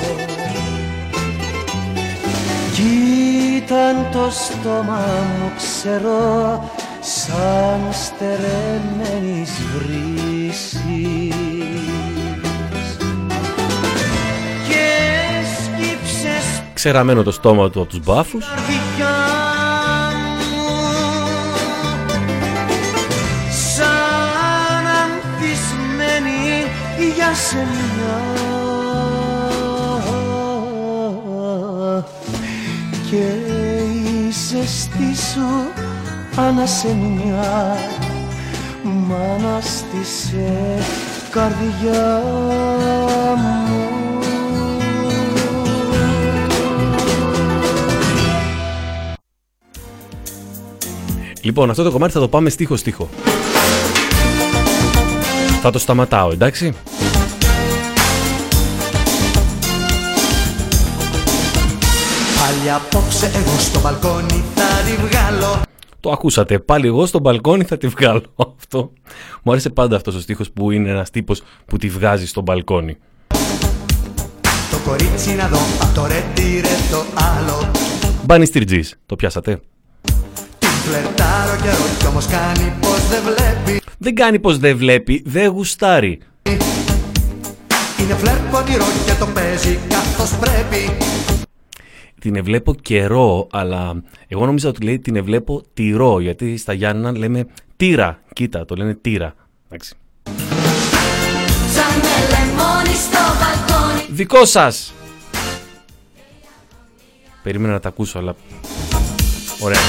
ήταν 3.66 4.08
το 4.12 4.30
στόμα 4.32 5.06
μου 5.40 5.52
ξερό 5.58 6.70
σαν 7.00 7.80
στερεμένης 7.92 9.52
βρύσης. 9.76 11.36
Και 14.68 14.88
σκύψες 15.56 16.64
Ξεραμένο 16.74 17.24
το 17.24 17.32
στόμα 17.32 17.70
του 17.70 17.82
από 17.82 17.90
τους 17.90 18.00
μπάφους. 18.04 18.46
καρδιά 18.46 19.16
μου. 20.52 20.66
Σαν 23.76 24.86
ανθισμένη 25.04 26.66
για 27.16 27.34
σένα. 27.34 28.34
Και 33.10 33.45
η 34.56 34.60
ζεστή 34.60 35.16
σου 35.32 35.72
ανασενιά 36.36 37.78
μ' 38.84 39.14
αναστήσε 39.14 40.78
καρδιά 41.32 42.22
μου 43.38 43.96
Λοιπόν, 51.42 51.70
αυτό 51.70 51.84
το 51.84 51.92
κομμάτι 51.92 52.14
θα 52.14 52.20
το 52.20 52.28
πάμε 52.28 52.50
στίχο-στίχο. 52.50 53.10
Θα 55.62 55.72
το 55.72 55.80
σταματάω, 55.80 56.32
εντάξει; 56.32 56.74
Πάλι 62.66 62.78
απόψε 62.78 63.26
εγώ 63.26 63.60
στο 63.60 63.80
μπαλκόνι 63.80 64.44
θα 64.56 64.64
τη 64.86 65.08
βγάλω 65.08 65.62
Το 66.00 66.12
ακούσατε. 66.12 66.60
Πάλι 66.60 66.88
εγώ 66.88 67.06
στο 67.06 67.20
μπαλκόνι 67.20 67.64
θα 67.64 67.78
τη 67.78 67.88
βγάλω. 67.88 68.24
Αυτό. 68.60 68.92
Μου 69.44 69.52
άρεσε 69.52 69.70
πάντα 69.70 69.96
αυτός 69.96 70.16
ο 70.16 70.20
στίχος 70.20 70.52
που 70.52 70.72
είναι 70.72 70.90
ένας 70.90 71.10
τύπος 71.10 71.42
που 71.66 71.78
τη 71.78 71.90
βγάζει 71.90 72.28
στο 72.28 72.42
μπαλκόνι. 72.42 72.98
Το 74.72 74.78
κορίτσι 74.86 75.36
να 75.36 75.48
δω 75.48 75.58
απ' 75.82 75.94
το 75.96 76.06
ρετήρε 76.06 76.76
το 76.92 77.04
άλλο 77.16 77.72
Μπάνι 78.24 78.46
Στριτζής. 78.46 78.96
Το 79.06 79.16
πιάσατε; 79.16 79.60
Την 80.60 80.70
φλερτάρω 80.70 81.62
καιρό 81.62 81.86
κι 82.00 82.06
όμως 82.08 82.26
κάνει 82.26 82.74
πως 82.82 83.08
δεν 83.10 83.22
βλέπει 83.24 83.82
Δεν 83.98 84.16
κάνει 84.16 84.40
πως 84.40 84.58
δεν 84.58 84.78
βλέπει, 84.78 85.24
δεν 85.26 85.50
γουστάρει. 85.50 86.20
Είναι 88.00 88.14
φλερ 88.14 88.38
πονηρό 88.38 88.86
και 89.06 89.14
το 89.20 89.26
παίζει 89.26 89.80
καθώς 89.90 90.30
πρέπει 90.40 90.92
Την 92.26 92.36
εβλέπω 92.36 92.76
καιρό, 92.76 93.48
αλλά 93.52 94.02
εγώ 94.28 94.46
νόμιζα 94.46 94.70
ότι 94.70 94.84
λέει 94.84 95.00
την 95.00 95.16
εβλέπω 95.16 95.62
τυρό, 95.74 96.20
γιατί 96.20 96.58
στα 96.58 96.74
Γιάννα 96.74 97.18
λέμε 97.18 97.48
τύρα. 97.76 98.20
Κοίτα, 98.34 98.66
το 98.66 98.76
λένε 98.76 98.94
τύρα. 98.94 99.36
Εντάξει. 99.66 99.96
Σαν 101.74 102.00
με 102.02 102.16
λεμόνι 102.30 102.96
στο 102.96 103.20
μπαλκόνι 103.40 104.06
Δικό 104.10 104.46
σας! 104.46 104.94
Περίμενα 107.44 107.74
να 107.74 107.80
τα 107.80 107.90
ακούσω, 107.90 108.20
αλλά... 108.20 108.36
Ωραία. 109.60 109.80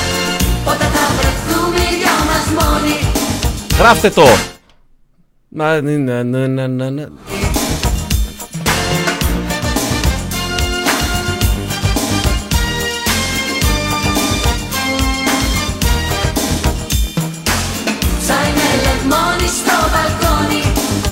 Πότε 0.64 0.84
θα 0.84 1.14
βρεθούμε 1.16 1.76
οι 1.76 1.96
δυο 1.98 2.16
μας 2.26 2.64
μόνοι 2.64 2.94
Γράφτε 3.78 4.10
το! 4.10 4.24
Να, 5.48 5.80
να, 5.80 6.24
να, 6.24 6.48
να, 6.68 6.68
να, 6.90 7.08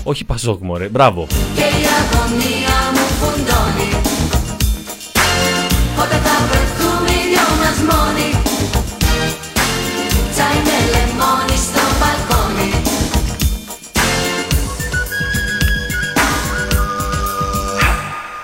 Όχι 0.04 0.24
Πασόκ, 0.24 0.60
μωρέ. 0.62 0.88
Μπράβο. 0.88 1.26
Και 1.54 1.60
η 1.62 1.84
αγωνία 2.00 2.76
μου 2.94 3.04
φουντώνει 3.18 3.90
Πότε 5.96 6.16
θα 6.26 6.36
βρεθούμε 6.48 7.10
οι 7.10 7.24
δυο 7.30 7.48
μας 7.62 7.78
μόνοι 7.90 8.28
Τσάι 10.32 10.58
με 10.66 10.76
λεμόνι 10.92 11.56
στο 11.66 11.82
μπαλκόνι 11.98 12.70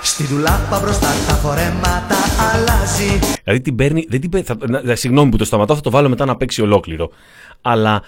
Στη 0.03 0.25
δουλάπα 0.25 0.81
μπροστά 0.83 1.07
τα 1.29 1.35
φορέματα 1.35 2.17
αλλάζει 2.53 3.19
Δηλαδή 3.45 3.61
την 3.63 3.75
παίρνει. 3.77 4.07
Δεν 4.09 4.21
την 4.21 4.31
παίρνει 4.31 4.47
θα, 4.47 4.57
να- 4.69 4.83
να- 4.83 4.95
συγγνώμη 4.95 5.31
που 5.31 5.37
το 5.37 5.45
σταματάω, 5.45 5.77
θα 5.77 5.83
το 5.83 5.91
βάλω 5.91 6.09
μετά 6.09 6.25
να 6.25 6.37
παίξει 6.37 6.63
ολόκληρο. 6.63 7.11
Αλλά 7.63 8.03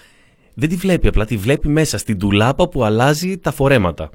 δεν 0.53 0.69
τη 0.69 0.75
βλέπει, 0.75 1.07
απλά 1.07 1.25
τη 1.25 1.37
βλέπει 1.37 1.67
μέσα 1.67 1.97
στην 1.97 2.19
τουλάπα 2.19 2.67
που 2.67 2.83
αλλάζει 2.83 3.37
τα 3.37 3.51
φορέματα. 3.51 4.09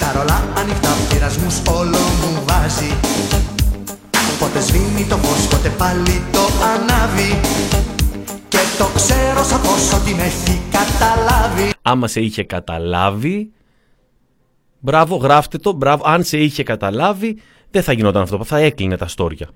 Τα 0.00 0.12
ρολά 0.12 0.52
ανοιχτά 0.56 0.88
πειρασμούς 1.08 1.62
όλο 1.70 1.98
μου 1.98 2.42
βάζει 2.46 2.92
Πότε 4.38 4.60
σβήνει 4.60 5.06
το 5.08 5.16
φως, 5.16 5.48
πότε 5.48 5.68
πάλι 5.68 6.22
το 6.32 6.40
ανάβει 6.72 7.40
Και 8.48 8.58
το 8.78 8.84
ξέρω 8.94 9.44
σαν 9.44 9.60
πόσο 9.60 9.98
την 10.04 10.18
έχει 10.18 10.60
καταλάβει 10.70 11.72
Άμα 11.82 12.08
σε 12.08 12.20
είχε 12.20 12.44
καταλάβει. 12.44 13.52
Μπράβο, 14.78 15.16
γράφτε 15.16 15.58
το. 15.58 15.72
Μπράβο. 15.72 16.02
Αν 16.06 16.24
σε 16.24 16.38
είχε 16.38 16.62
καταλάβει, 16.62 17.38
δεν 17.70 17.82
θα 17.82 17.92
γινόταν 17.92 18.22
αυτό. 18.22 18.44
Θα 18.44 18.58
έκλεινε 18.58 18.96
τα 18.96 19.08
στόρια. 19.08 19.48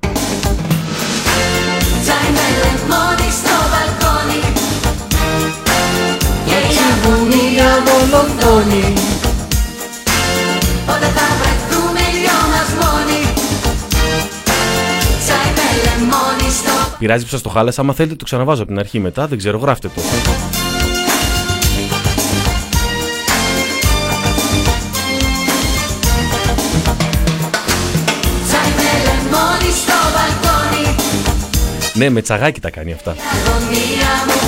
Αγωνία 8.02 8.22
μου 8.22 8.28
φουντώνει 8.28 8.92
Πότε 10.86 11.06
θα 11.16 11.26
βρεθούμε 11.40 12.00
οι 12.00 12.18
δυο 12.18 12.38
μας 12.52 12.68
μόνοι 12.80 13.20
Τσάι 15.24 15.48
με 15.56 15.66
λεμόνι 15.84 16.50
στο 16.50 16.96
Πειράζει 16.98 17.24
που 17.24 17.30
σας 17.30 17.42
το 17.42 17.48
χάλασα. 17.48 17.80
Άμα 17.80 17.92
θέλετε, 17.92 18.14
το 18.14 18.24
ξαναβάζω 18.24 18.62
από 18.62 18.70
την 18.70 18.80
αρχή 18.80 18.98
μετά. 19.00 19.26
Δεν 19.26 19.38
ξέρω, 19.38 19.58
γράφτε 19.58 19.88
το. 19.88 20.00
Τσάι 28.48 28.70
με 28.76 28.90
λεμόνι 29.06 29.70
στο 29.82 29.96
μπαλκόνι 30.12 30.94
Ναι, 31.94 32.08
με 32.10 32.22
τσαγάκι 32.22 32.60
τα 32.60 32.70
κάνει 32.70 32.92
αυτά. 32.92 33.10
αγωνία 33.10 34.12
μου 34.26 34.38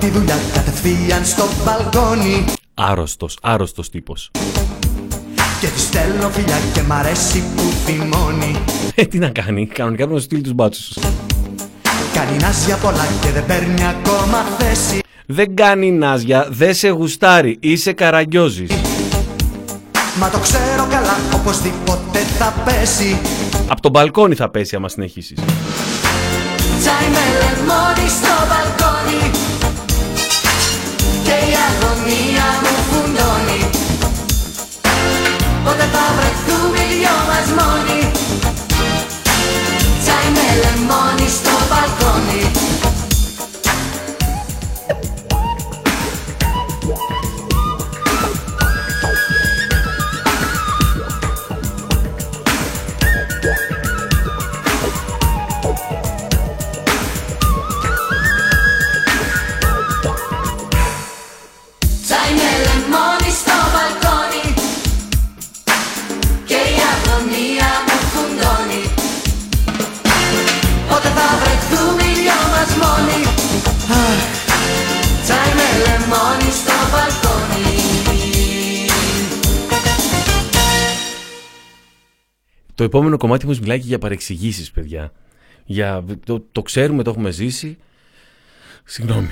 τη 0.00 0.08
δουλειά 0.08 0.38
κατευθείαν 0.52 1.24
στο 1.24 1.44
μπαλκόνι 1.64 2.44
Άρρωστος, 2.74 3.38
άρρωστος 3.42 3.90
τύπος. 3.90 4.30
Και 5.60 5.66
τη 5.66 5.80
στέλνω 5.80 6.28
φιλιά 6.28 6.56
και 6.74 6.82
μ' 6.82 6.92
αρέσει 6.92 7.42
που 7.56 7.62
θυμώνει 7.84 8.56
Ε, 8.94 9.04
τι 9.04 9.18
να 9.18 9.28
κάνει, 9.28 9.66
κανονικά 9.66 10.02
πρέπει 10.02 10.18
να 10.18 10.24
στείλει 10.24 10.40
τους 10.42 10.52
μπάτσους. 10.52 10.98
Κάνει 12.14 12.36
νάζια 12.40 12.76
πολλά 12.76 13.06
και 13.20 13.30
δεν 13.30 13.46
παίρνει 13.46 13.86
ακόμα 13.86 14.44
θέση 14.58 14.98
Δεν 15.26 15.56
κάνει 15.56 15.90
νάζια, 15.90 16.46
δεν 16.50 16.74
σε 16.74 16.88
γουστάρει, 16.88 17.58
είσαι 17.60 17.92
καραγκιόζης. 17.92 18.70
Μα 20.20 20.30
το 20.30 20.38
ξέρω 20.38 20.86
καλά 20.90 21.16
οπωσδήποτε 21.34 22.18
θα 22.38 22.54
πέσει 22.64 23.18
Από 23.68 23.80
το 23.80 23.88
μπαλκόνι 23.88 24.34
θα 24.34 24.48
πέσει 24.50 24.76
άμα 24.76 24.88
συνεχίσεις. 24.88 25.38
Τσάι 26.80 27.08
με 27.12 27.24
λεμόνι 27.40 28.08
στο 28.08 28.34
μπαλκόνι 28.48 28.69
Πότε 35.63 35.85
θα 35.93 36.03
βρεθούμε 36.17 36.79
οι 36.89 36.93
δυο 36.99 37.17
μας 37.29 37.47
μόνοι 37.57 37.99
Τσάι 40.01 40.27
με 40.35 40.47
λεμόνι 40.61 41.27
στο 41.37 41.53
μπαλκόνι 41.67 41.88
Το 82.80 82.86
επόμενο 82.86 83.16
κομμάτι 83.16 83.46
μου 83.46 83.56
μιλάει 83.60 83.78
και 83.80 83.86
για 83.86 83.98
παρεξηγήσεις, 83.98 84.70
παιδιά. 84.70 85.12
Για, 85.64 86.04
το, 86.24 86.44
το 86.52 86.62
ξέρουμε, 86.62 87.02
το 87.02 87.10
έχουμε 87.10 87.30
ζήσει. 87.30 87.78
Συγγνώμη. 88.84 89.28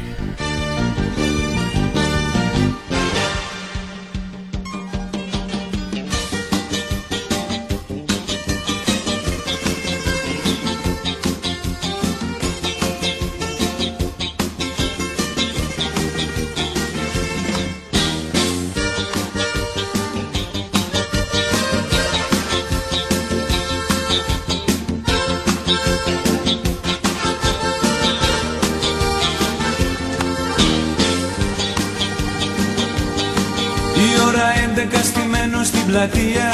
Πλατεία 35.99 36.53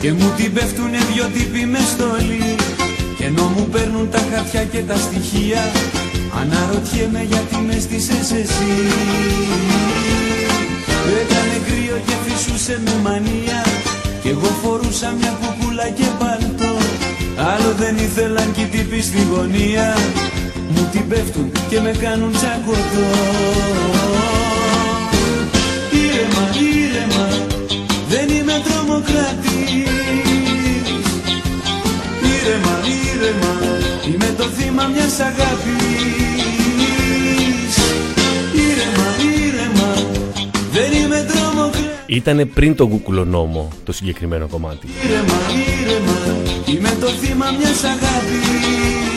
Και 0.00 0.12
μου 0.12 0.32
την 0.36 0.52
πέφτουνε 0.52 0.98
δυο 1.12 1.26
τύποι 1.34 1.66
με 1.66 1.78
στολή. 1.92 2.54
Και 3.16 3.24
ενώ 3.24 3.44
μου 3.56 3.68
παίρνουν 3.72 4.10
τα 4.10 4.20
χαρτιά 4.30 4.64
και 4.64 4.78
τα 4.78 4.96
στοιχεία 4.96 5.62
Αναρωτιέμαι 6.40 7.22
γιατί 7.30 7.56
με 7.66 7.76
στήσες 7.84 8.30
εσύ. 8.42 8.74
Έκανε 11.20 11.56
κρύο 11.66 11.96
και 12.06 12.16
φυσούσε 12.24 12.80
με 12.84 12.94
μανία 13.02 13.60
Κι 14.22 14.28
εγώ 14.28 14.50
φορούσα 14.62 15.14
μια 15.18 15.32
κουκούλα 15.40 15.88
και 15.98 16.08
παλτό. 16.18 16.74
Άλλο 17.52 17.70
δεν 17.78 17.96
ήθελαν 17.96 18.52
κι 18.52 18.60
οι 18.60 18.64
τύποι 18.64 19.00
στη 19.02 19.20
γωνία 19.32 19.96
Μου 20.68 20.88
την 20.92 21.08
πέφτουν 21.08 21.52
και 21.68 21.80
με 21.80 21.90
κάνουν 21.90 22.32
τσακωτό. 22.32 23.06
Ήρεμα, 26.02 26.44
ήρεμα, 26.72 27.26
δεν 27.26 27.32
είμαι 27.32 27.35
τρομοκράτης 29.06 29.84
Ήρεμα, 32.36 32.74
ήρεμα, 33.14 33.54
είμαι 34.12 34.34
το 34.36 34.44
θύμα 34.44 34.86
μιας 34.86 35.20
αγάπης. 35.20 35.76
Ήρεμα, 38.52 39.08
ήρεμα, 39.46 39.94
δεν 40.72 40.92
είμαι 40.92 41.26
τρομοκράτης 41.32 41.86
Ήτανε 42.06 42.44
πριν 42.44 42.74
τον 42.74 42.88
κουκουλονόμο 42.88 43.68
το 43.84 43.92
συγκεκριμένο 43.92 44.46
κομμάτι. 44.46 44.88
Ήρεμα, 45.04 45.38
ήρεμα, 45.80 46.18
είμαι 46.66 46.96
το 47.00 47.06
θύμα 47.06 47.46
μιας 47.58 47.84
αγάπης 47.84 49.15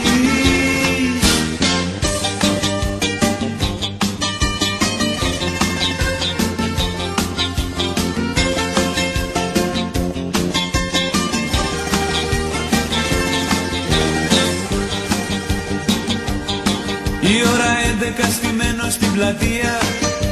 ώρα 18.09 18.27
11 18.27 18.31
στημένο 18.37 18.83
στην 18.89 19.13
πλατεία 19.13 19.71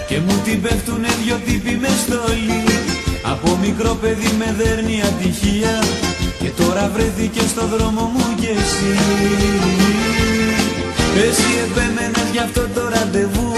Και 0.08 0.20
μου 0.20 0.42
την 0.44 0.62
πέφτουνε 0.62 1.08
δυο 1.24 1.38
τύποι 1.46 1.78
μες 1.82 1.92
στολή 2.06 2.64
Από 3.32 3.58
μικρό 3.66 3.98
παιδί 4.02 4.32
με 4.38 4.56
δέρνει 4.58 5.02
ατυχία 5.02 5.76
Και 6.40 6.50
τώρα 6.62 6.92
βρέθηκε 6.94 7.40
στο 7.40 7.68
δρόμο 7.68 8.02
μου 8.14 8.26
κι 8.40 8.46
εσύ 8.46 8.92
Εσύ 11.28 11.50
επέμενες 11.66 12.28
γι' 12.32 12.40
αυτό 12.40 12.62
το 12.74 12.82
ραντεβού 12.94 13.52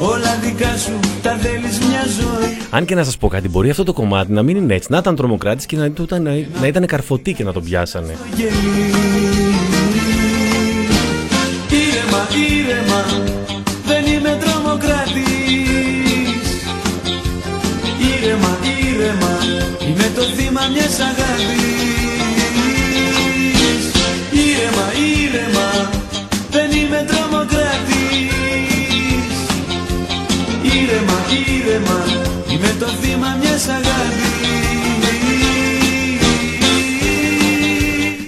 Όλα 0.00 0.38
δικά 0.42 0.76
σου 0.76 0.98
τα 1.22 1.36
θέλεις 1.40 1.78
μια 1.78 2.04
ζωή 2.20 2.56
Αν 2.70 2.84
και 2.84 2.94
να 2.94 3.04
σας 3.04 3.16
πω 3.16 3.28
κάτι, 3.28 3.48
μπορεί 3.48 3.70
αυτό 3.70 3.84
το 3.84 3.92
κομμάτι 3.92 4.32
να 4.32 4.42
μην 4.42 4.56
είναι 4.56 4.74
έτσι. 4.74 4.88
Να 4.90 4.98
ήταν 4.98 5.16
τρομοκράτης 5.16 5.66
και 5.66 5.76
να, 5.76 5.84
ήταν- 5.84 6.22
να, 6.22 6.30
να 6.60 6.66
ήταν 6.66 6.86
καρφωτή 6.86 7.32
και 7.32 7.44
να 7.44 7.52
τον 7.52 7.64
πιάσανε. 7.64 8.16
γελί 8.36 9.07
Ήρεμα, 12.34 12.58
ήρεμα, 12.58 13.04
δεν 13.86 14.06
είμαι 14.06 14.38
τρομοκράτης 14.40 15.28
Ήρεμα, 18.12 18.58
ήρεμα, 18.88 19.38
είμαι 19.88 20.12
το 20.14 20.22
θύμα 20.22 20.60
μιας 20.72 20.98
αγάπης. 21.00 21.68
Ήρεμα, 24.32 24.86
ήρεμα, 25.22 25.90
δεν 26.50 26.70
είμαι 26.70 27.06
τρομοκράτης 27.08 28.32
Ήρεμα, 30.62 31.18
ήρεμα, 31.56 32.04
είμαι 32.52 32.76
το 32.78 32.86
θύμα 32.86 33.36
μιας 33.40 33.68
αγάπης. 33.68 34.28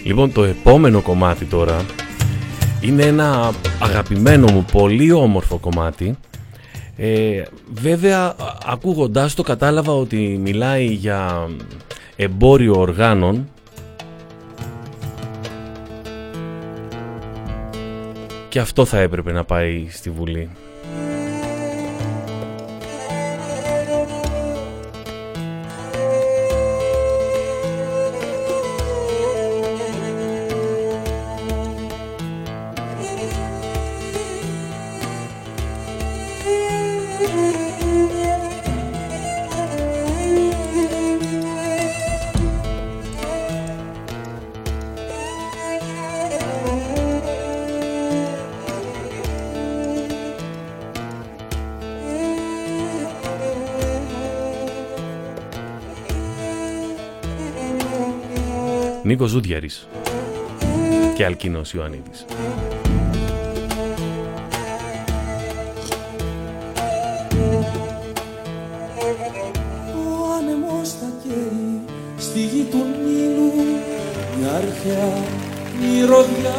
Λοιπόν, 0.04 0.32
το 0.32 0.44
επόμενο 0.44 1.00
κομμάτι 1.00 1.44
τώρα 1.44 1.84
είναι 2.80 3.02
ένα 3.02 3.52
αγαπημένο 3.80 4.52
μου, 4.52 4.64
πολύ 4.72 5.12
όμορφο 5.12 5.58
κομμάτι. 5.58 6.18
Ε, 6.96 7.42
βέβαια, 7.72 8.18
α- 8.24 8.34
ακούγοντάς 8.66 9.34
το 9.34 9.42
κατάλαβα 9.42 9.92
ότι 9.92 10.38
μιλάει 10.42 10.84
για 10.86 11.48
εμπόριο 12.16 12.74
οργάνων 12.74 13.48
και 18.48 18.58
αυτό 18.60 18.84
θα 18.84 18.98
έπρεπε 18.98 19.32
να 19.32 19.44
πάει 19.44 19.86
στη 19.90 20.10
Βουλή. 20.10 20.50
Νίκος 59.20 59.34
Ζούδιαρης 59.34 59.88
και 61.14 61.24
Αλκίνος 61.24 61.72
Ιωαννίδης. 61.72 62.24
Ο 69.94 70.32
άνεμος 70.38 70.88
θα 70.90 71.06
καίει 71.22 71.80
στη 72.18 72.40
γη 72.40 72.66
του 72.70 72.84
Νείλου 73.04 73.52
μια 74.38 74.52
αρχαία 74.52 75.12
μυρωδιά 75.80 76.52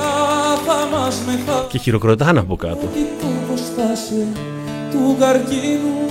θα 0.66 0.98
μας 0.98 1.22
μεχάσει 1.26 1.68
Και 1.70 1.78
χειροκροτάνε 1.78 2.40
από 2.40 2.56
κάτω. 2.56 2.88
το 3.22 3.28
κοστάσε 3.50 4.28
του 4.92 5.16
καρκίνου 5.20 6.10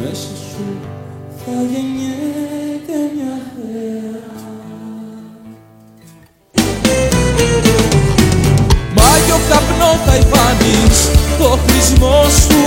μέσα 0.00 0.36
σου 0.52 0.64
θα 1.44 1.52
γεννιέται 1.52 2.27
θα 10.04 10.14
υφάνεις 10.22 10.98
το 11.38 11.58
χρησμό 11.66 12.22
σου. 12.42 12.62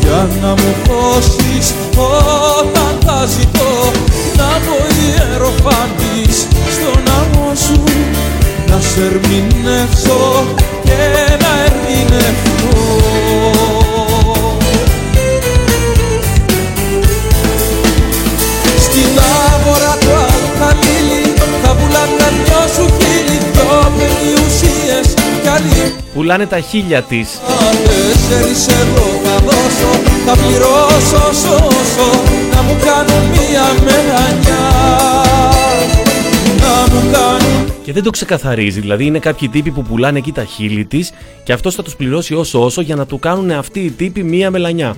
Για 0.00 0.28
να 0.42 0.48
μου 0.48 0.72
δώσεις 0.86 1.74
όταν 1.96 2.92
θα 3.04 3.26
ζητώ 3.26 3.72
να 4.36 4.50
μου 4.64 4.78
ιεροφάνεις 5.06 6.36
στον 6.74 7.02
ναό 7.06 7.54
σου. 7.54 7.82
Να 8.68 8.80
σε 8.80 9.02
ερμηνεύσω 9.04 10.44
και 10.84 11.00
να 11.42 11.52
ερμηνευτώ. 11.66 12.50
Στην 18.84 19.18
άβορα 19.18 19.96
του 20.00 20.10
Αλχαλίλη 20.26 21.34
θα 21.62 21.70
πουλάνε 21.74 22.14
τα 22.18 22.28
δυο 22.44 22.62
σου 22.74 22.86
χείλη 22.98 23.38
δυο 23.52 23.92
περιουσίες 23.96 25.14
κι 25.42 25.48
άλλη 25.48 25.99
Πουλάνε 26.14 26.46
τα 26.46 26.60
χίλια 26.60 27.02
της. 27.02 27.40
Τέσσερις 27.84 28.66
ευρώ 28.66 29.06
θα 29.24 29.36
δώσω 29.44 30.00
θα 30.26 30.36
πληρώσω 30.36 31.32
σώσω 31.32 32.22
να 32.54 32.62
μου 32.62 32.76
κάνουν 32.84 33.28
μία 33.28 33.62
μελανιά 33.84 34.68
να 36.60 36.94
μου 36.94 37.10
κάνουν 37.12 37.72
Και 37.84 37.92
δεν 37.92 38.02
το 38.02 38.10
ξεκαθαρίζει. 38.10 38.80
Δηλαδή 38.80 39.04
είναι 39.04 39.18
κάποιοι 39.18 39.48
τύποι 39.48 39.70
που 39.70 39.82
πουλάνε 39.82 40.18
εκεί 40.18 40.32
τα 40.32 40.44
χείλη 40.44 40.84
της 40.84 41.12
και 41.44 41.52
αυτός 41.52 41.74
θα 41.74 41.82
τους 41.82 41.96
πληρώσει 41.96 42.34
όσο 42.34 42.64
όσο 42.64 42.80
για 42.80 42.96
να 42.96 43.06
του 43.06 43.18
κάνουν 43.18 43.50
αυτοί 43.50 43.80
οι 43.80 43.90
τύποι 43.90 44.22
μία 44.22 44.50
μελανιά. 44.50 44.96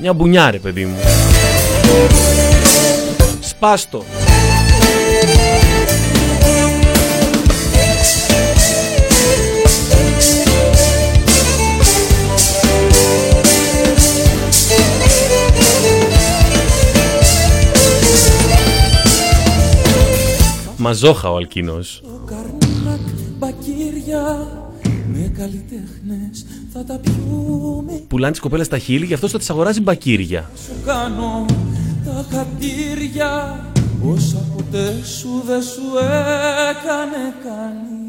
Μια 0.00 0.12
μπουνιά, 0.12 0.50
ρε 0.50 0.58
παιδί 0.58 0.84
μου. 0.84 0.96
Σπάστο. 3.40 4.04
Μαζόχα 20.82 21.30
ο 21.30 21.36
Αλκίνος. 21.36 22.02
καρνάκ 22.26 23.00
μπακύρια 23.38 24.48
με 25.12 25.32
καλλιτέχνες 25.36 26.46
θα 26.72 26.84
τα 26.84 26.98
πιούμε 26.98 27.92
Πουλάνε 28.08 28.32
τις 28.32 28.40
κοπέλες 28.40 28.68
τα 28.68 28.78
χείλη, 28.78 29.04
γι' 29.04 29.14
αυτό 29.14 29.28
θα 29.28 29.38
τις 29.38 29.50
αγοράζει 29.50 29.80
μπακύρια. 29.80 30.50
σου 30.66 30.72
κάνω 30.86 31.46
τα 32.04 32.26
χατήρια 32.30 33.60
όσα 34.04 34.44
ποτέ 34.56 35.04
σου 35.04 35.42
δεν 35.46 35.62
σου 35.62 35.82
έκανε 36.70 37.34
κανείς 37.44 38.01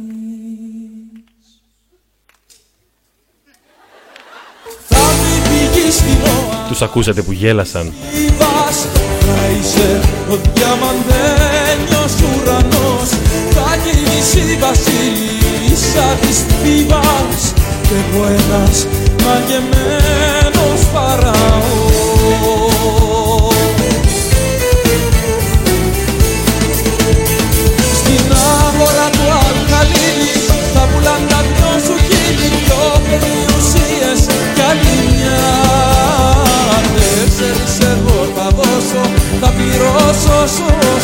Τους 6.74 6.82
ακούσατε 6.82 7.22
που 7.22 7.32
γέλασαν. 7.32 7.94
Ήβας 8.26 8.88
θα 9.20 9.38
είσαι 9.60 10.00
ο 10.30 10.36
διαμαντένιος 10.54 12.14
ουρανός 12.22 13.10
Θα 13.50 13.78
κινήσει 13.84 14.40
η 14.54 14.58
βασίλισσα 14.66 16.18
της 16.22 16.38
Θήβας 16.64 17.54
Κι 17.82 17.94
εγώ 17.94 18.26
ένας 18.26 18.88
μαγεμένος 19.24 20.82
φαραώς 20.94 22.04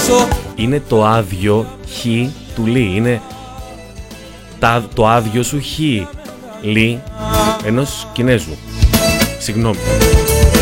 σώσω 0.10 0.28
Είναι 0.56 0.82
το 0.90 1.06
άδειο 1.06 1.66
χ 1.88 2.06
του 2.56 2.66
λί. 2.66 2.92
Είναι 2.96 3.22
τα, 4.60 4.84
το 4.94 5.08
άδειο 5.08 5.44
σου 5.44 5.62
χ 5.62 5.80
λί 6.62 7.02
ενός 7.66 8.08
Κινέζου. 8.14 8.58
Συγγνώμη. 9.40 9.78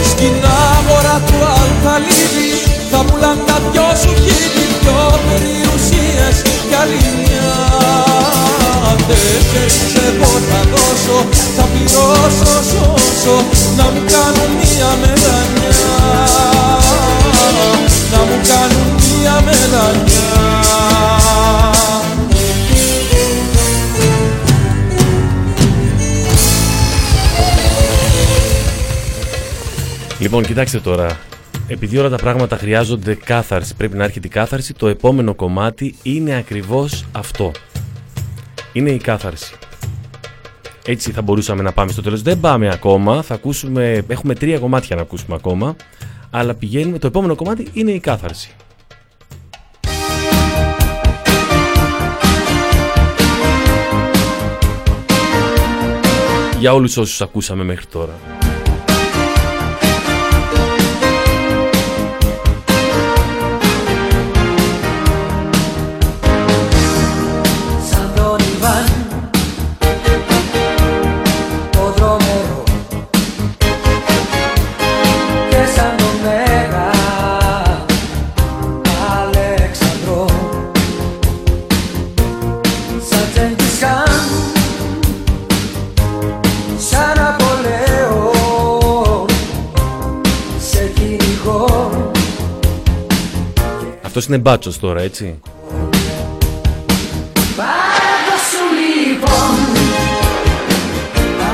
Στην 0.04 0.34
άγορα 0.74 1.22
του 1.28 1.36
Αλχαλίλη 1.36 2.52
θα 2.92 2.98
πουλάν 2.98 3.38
τα 3.46 3.62
δυο 3.72 3.90
σου 4.02 4.14
χείλη 4.24 4.66
δυο 4.82 5.20
περιουσίες 5.28 6.42
κι 6.70 6.76
άλλη 6.82 7.02
μια 7.20 7.56
Τέσσερις 9.08 9.96
εγώ 10.08 10.32
θα 10.50 10.62
δώσω, 10.72 11.18
θα 11.56 11.64
πληρώσω 11.72 12.54
σώσω 12.70 13.36
να 13.78 13.84
μου 13.84 14.02
κάνουν 14.12 14.52
μια 14.60 14.90
μελανιά 15.02 15.98
να 18.12 18.18
μου 18.18 18.38
κάνουν 18.48 19.07
μια 19.28 19.42
μελανιά 19.42 20.06
Λοιπόν, 30.20 30.44
κοιτάξτε 30.44 30.80
τώρα. 30.80 31.20
Επειδή 31.68 31.98
όλα 31.98 32.10
τα 32.10 32.16
πράγματα 32.16 32.58
χρειάζονται 32.58 33.16
κάθαρση, 33.16 33.76
πρέπει 33.76 33.98
να 33.98 34.04
έρχεται 34.04 34.28
η 34.28 34.30
κάθαρση, 34.30 34.74
το 34.74 34.88
επόμενο 34.88 35.36
κομμάτι 35.36 35.96
είναι 36.04 36.36
ακριβώς 36.36 37.06
αυτό. 37.12 37.52
Είναι 38.74 38.90
η 38.90 38.98
κάθαρση. 38.98 39.56
Έτσι 40.86 41.12
θα 41.12 41.22
μπορούσαμε 41.22 41.62
να 41.62 41.72
πάμε 41.72 41.92
στο 41.92 42.02
τέλος. 42.02 42.22
Δεν 42.22 42.40
πάμε 42.40 42.70
ακόμα, 42.70 43.22
θα 43.22 43.34
ακούσουμε, 43.34 44.06
έχουμε 44.08 44.36
τρία 44.36 44.60
κομμάτια 44.60 44.96
να 44.96 45.02
ακούσουμε 45.02 45.36
ακόμα, 45.36 45.76
αλλά 46.30 46.54
πηγαίνουμε, 46.54 47.00
το 47.00 47.08
επόμενο 47.08 47.36
κομμάτι 47.36 47.68
είναι 47.74 47.92
η 47.92 48.00
κάθαρση. 48.00 48.56
Για 56.60 56.74
όλους 56.74 56.98
όσους 56.98 57.22
ακούσαμε 57.22 57.64
μέχρι 57.64 57.86
τώρα. 57.86 58.37
Αυτός 94.18 94.36
είναι 94.36 94.42
μπάτσος 94.42 94.80
τώρα, 94.80 95.02
έτσι. 95.02 95.40
Πάντα 97.56 98.36
σου 98.50 98.64
λοιπόν 99.08 99.56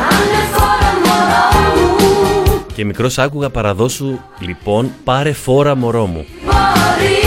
Ανεφόρα 0.09 0.93
μωρό 1.05 1.79
μου 1.79 2.65
και 2.75 2.85
μικρός 2.85 3.17
άκουγα 3.17 3.49
παραδόσου 3.49 4.19
λοιπόν 4.39 4.91
πάρε 5.03 5.31
φόρα 5.33 5.75
μωρό 5.75 6.05
μου. 6.05 6.25
Μπορεί 6.45 7.22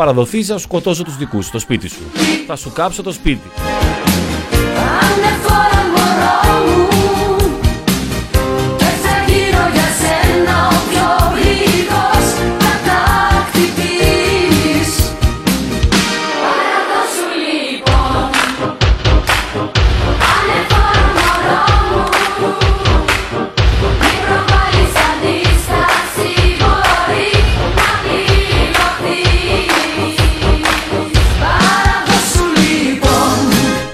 Δηλαδή 0.00 0.18
θα 0.18 0.24
παραδοθείς, 0.24 0.46
θα 0.46 0.58
σου 0.58 0.60
σκοτώσω 0.60 1.02
τους 1.02 1.16
δικούς 1.16 1.44
σου, 1.44 1.48
στο 1.48 1.58
σπίτι 1.58 1.88
σου. 1.88 2.02
Θα 2.46 2.56
σου 2.56 2.72
κάψω 2.72 3.02
το 3.02 3.12
σπίτι. 3.12 3.50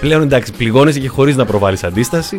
Πλέον 0.06 0.22
εντάξει, 0.22 0.52
πληγώνεσαι 0.52 1.00
και 1.00 1.08
χωρίς 1.08 1.36
να 1.36 1.44
προβάλλεις 1.44 1.84
αντίσταση. 1.84 2.38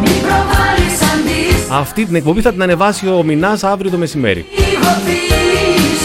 Μη 0.00 0.08
προβάλλεις 0.08 1.00
αντίσταση 1.14 1.68
Αυτή 1.70 2.04
την 2.04 2.14
εκπομπή 2.14 2.40
θα 2.40 2.52
την 2.52 2.62
ανεβάσει 2.62 3.08
ο 3.08 3.22
Μινάς 3.22 3.64
αύριο 3.64 3.90
το 3.90 3.96
μεσημέρι. 3.96 4.46
Πληγωθείς 4.54 6.02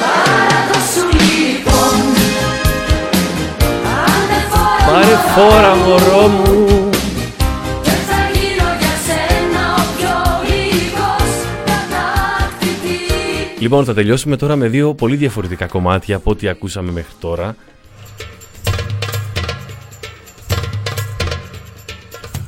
Παραδόσου 0.00 1.06
λοιπόν 1.16 2.00
Ανεφόρα 4.14 4.92
Πάρε 4.92 5.16
φόρα 5.34 5.74
μωρό 5.74 6.28
μου. 6.28 6.73
Λοιπόν, 13.76 13.94
θα 13.94 14.00
τελειώσουμε 14.00 14.36
τώρα 14.36 14.56
με 14.56 14.68
δύο 14.68 14.94
πολύ 14.94 15.16
διαφορετικά 15.16 15.66
κομμάτια 15.66 16.16
από 16.16 16.30
ό,τι 16.30 16.48
ακούσαμε 16.48 16.92
μέχρι 16.92 17.12
τώρα. 17.20 17.56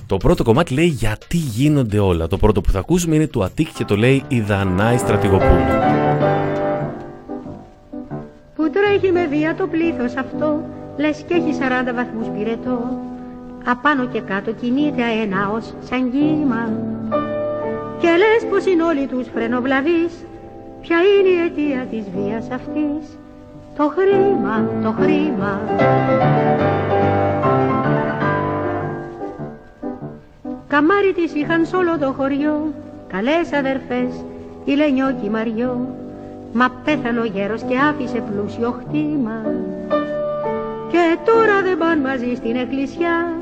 Το 0.06 0.16
πρώτο 0.16 0.42
κομμάτι 0.42 0.74
λέει 0.74 0.86
γιατί 0.86 1.36
γίνονται 1.36 1.98
όλα. 1.98 2.26
Το 2.26 2.36
πρώτο 2.36 2.60
που 2.60 2.70
θα 2.70 2.78
ακούσουμε 2.78 3.14
είναι 3.14 3.26
του 3.26 3.44
Αττικ 3.44 3.68
και 3.74 3.84
το 3.84 3.96
λέει 3.96 4.24
η 4.28 4.40
Δανάη 4.40 4.98
Στρατηγοπούλου. 4.98 5.64
που 8.54 8.70
τρέχει 8.70 9.12
με 9.12 9.26
βία 9.26 9.54
το 9.54 9.66
πλήθος 9.66 10.16
αυτό 10.16 10.60
λες 10.96 11.24
και 11.28 11.34
έχει 11.34 11.58
40 11.90 11.94
βαθμούς 11.94 12.26
πυρετό 12.38 12.78
απάνω 13.64 14.06
και 14.06 14.20
κάτω 14.20 14.52
κινείται 14.52 15.02
αέναος 15.02 15.74
σαν 15.88 16.10
κύμα 16.10 16.70
και 18.00 18.08
λες 18.08 18.50
πως 18.50 18.66
είναι 18.66 18.82
όλοι 18.82 19.06
τους 19.06 19.26
φρενοβλαβείς 19.34 20.12
ποια 20.88 20.98
είναι 20.98 21.28
η 21.28 21.40
αιτία 21.44 21.86
της 21.90 22.04
βίας 22.16 22.50
αυτής; 22.50 23.18
Το 23.76 23.92
χρήμα, 23.96 24.70
το 24.82 24.90
χρήμα. 24.90 25.60
Καμάρι 30.68 31.12
της 31.12 31.34
είχαν 31.34 31.66
σ' 31.66 31.72
όλο 31.72 31.98
το 31.98 32.12
χωριό. 32.12 32.72
Καλές 33.08 33.52
αδερφές, 33.52 34.24
η 34.64 34.72
Λενιό 34.72 35.16
και 35.20 35.26
η 35.26 35.30
Μαριό. 35.30 35.88
Μα 36.52 36.68
πέθανε 36.84 37.20
ο 37.20 37.24
γέρος 37.24 37.62
και 37.62 37.78
άφησε 37.78 38.22
πλούσιο 38.30 38.70
χτήμα. 38.80 39.42
Και 40.90 41.16
τώρα 41.24 41.62
δεν 41.62 41.78
πάνε 41.78 42.00
μαζί 42.00 42.34
στην 42.34 42.56
εκκλησιά. 42.56 43.32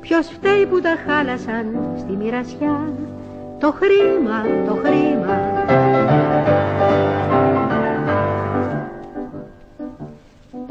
Ποιος 0.00 0.26
φταίει 0.26 0.66
που 0.66 0.80
τα 0.80 0.94
χάλασαν 1.06 1.66
στη 1.98 2.12
μοιρασιά. 2.12 2.78
Το 3.60 3.74
χρήμα, 3.80 4.42
το 4.66 4.74
χρήμα 4.74 5.51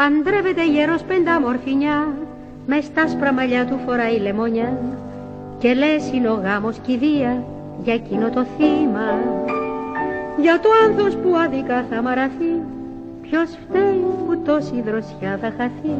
Παντρεύεται 0.02 0.66
γέρος 0.66 1.02
πεντάμορφινιά 1.02 2.14
Με 2.66 2.82
στα 2.82 3.02
άσπρα 3.02 3.34
μαλλιά 3.34 3.66
του 3.66 3.80
φοράει 3.86 4.20
λεμόνια 4.20 4.78
Και 5.60 5.74
λες 5.74 6.12
είναι 6.14 6.30
ο 6.30 6.34
γάμος 6.34 6.78
κηδεία 6.78 7.44
για 7.84 7.94
εκείνο 7.94 8.30
το 8.30 8.46
θύμα. 8.58 9.08
Για 10.42 10.60
το 10.60 10.70
άνθος 10.86 11.16
που 11.16 11.36
άδικα 11.36 11.86
θα 11.90 12.02
μαραθεί 12.02 12.54
Ποιος 13.22 13.50
φταίει 13.50 14.06
που 14.28 14.42
τόση 14.46 14.82
δροσιά 14.82 15.38
θα 15.42 15.54
χαθεί. 15.58 15.96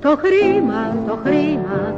Το 0.00 0.18
χρήμα, 0.22 0.96
το 1.06 1.18
χρήμα. 1.24 1.94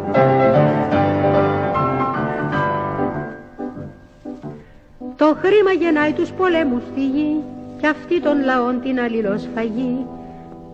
Το 5.17 5.37
χρήμα 5.43 5.73
γεννάει 5.79 6.13
τους 6.13 6.31
πολέμους 6.31 6.83
στη 6.93 7.07
γη 7.07 7.43
Κι 7.81 7.87
αυτή 7.87 8.21
των 8.21 8.45
λαών 8.45 8.81
την 8.81 9.01
αλληλοσφαγή 9.01 10.07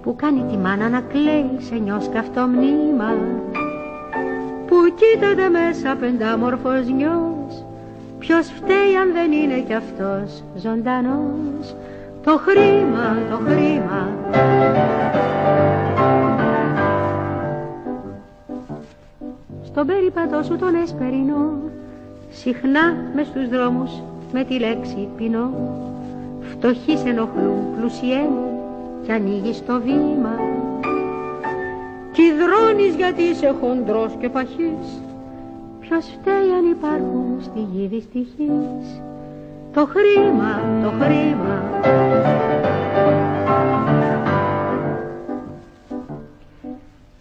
Που 0.03 0.17
κάνει 0.17 0.45
τη 0.51 0.57
μάνα 0.57 0.89
να 0.89 1.01
κλαίει 1.01 1.51
σε 1.59 1.75
νιός 1.75 2.09
καυτό 2.09 2.47
μνήμα. 2.47 3.15
Που 4.67 4.77
κοίταται 4.95 5.49
μέσα 5.49 5.97
πεντάμορφος 6.01 6.89
νιός 6.89 7.65
Ποιος 8.19 8.47
φταίει 8.47 8.97
αν 9.01 9.13
δεν 9.13 9.33
είναι 9.33 9.59
κι 9.59 9.75
αυτός 9.75 10.43
ζωντανός. 10.57 11.77
Το 12.25 12.37
χρήμα, 12.37 13.17
το 13.31 13.37
χρήμα. 13.37 14.09
Στον 19.65 19.87
περίπατό 19.87 20.43
σου 20.43 20.57
τον 20.57 20.75
εσπερινό 20.75 21.53
Συχνά 22.31 22.97
μες 23.15 23.27
στους 23.27 23.49
δρόμους 23.49 23.91
με 24.33 24.45
τη 24.45 24.59
λέξη 24.59 25.09
πεινώ. 25.17 25.51
Φτωχοί 26.41 26.97
σε 26.97 27.09
ενοχλούν 27.09 27.77
πλουσιέ 27.77 28.19
μου 28.19 28.60
κι 29.11 29.17
ανοίγεις 29.17 29.65
το 29.67 29.81
βήμα 29.81 30.35
Κι 32.13 32.23
υδρώνεις 32.23 32.95
γιατί 32.95 33.23
είσαι 33.23 33.55
χοντρός 33.61 34.17
και 34.21 34.29
παχής 34.29 35.03
Ποιος 35.81 36.05
φταίει 36.05 36.51
αν 36.59 36.71
υπάρχουν 36.71 37.39
στη 37.41 37.61
γη 37.73 37.87
δυστυχείς. 37.87 39.03
Το 39.73 39.87
χρήμα, 39.87 40.61
το 40.83 41.05
χρήμα. 41.05 41.63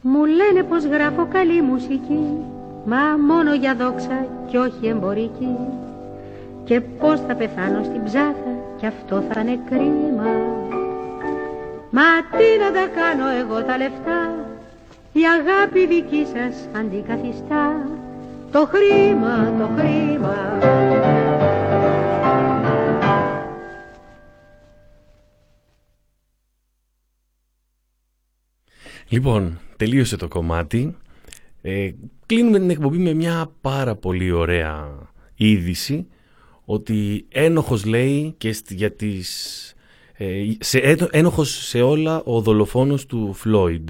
Μου 0.01 0.25
λένε 0.25 0.63
πως 0.69 0.85
γράφω 0.85 1.27
καλή 1.31 1.61
μουσική 1.61 2.37
Μα 2.85 3.33
μόνο 3.33 3.53
για 3.53 3.75
δόξα 3.75 4.25
και 4.47 4.57
όχι 4.57 4.87
εμπορική. 4.87 5.57
Και 6.63 6.81
πως 6.81 7.19
θα 7.27 7.35
πεθάνω 7.35 7.83
στην 7.83 8.03
ψάθα 8.03 8.53
Κι 8.77 8.85
αυτό 8.85 9.23
θα 9.29 9.39
είναι 9.39 9.59
κρίμα 9.69 10.58
Μα 11.91 12.21
τι 12.37 12.57
να 12.59 12.71
τα 12.71 12.87
κάνω 12.87 13.27
εγώ 13.27 13.63
τα 13.63 13.77
λεφτά; 13.77 14.45
Η 15.11 15.21
αγάπη 15.25 15.87
δική 15.87 16.25
σας 16.33 16.67
αντικαθιστά 16.75 17.89
το 18.51 18.69
χρήμα, 18.71 19.57
το 19.57 19.69
χρήμα. 19.77 20.57
Λοιπόν, 29.09 29.59
τελείωσε 29.77 30.17
το 30.17 30.27
κομμάτι. 30.27 30.97
Ε, 31.61 31.91
κλείνουμε 32.25 32.59
την 32.59 32.69
εκπομπή 32.69 32.97
με 32.97 33.13
μια 33.13 33.51
πάρα 33.61 33.95
πολύ 33.95 34.31
ωραία 34.31 35.07
είδηση 35.35 36.07
ότι 36.65 37.25
ένοχος 37.29 37.85
λέει 37.85 38.33
και 38.37 38.55
για 38.67 38.91
τις, 38.91 39.73
ε, 40.21 40.43
σε, 40.59 40.79
ένοχος 41.11 41.49
σε 41.49 41.81
όλα 41.81 42.21
ο 42.23 42.41
δολοφόνος 42.41 43.05
του 43.05 43.33
Φλόιντ. 43.33 43.89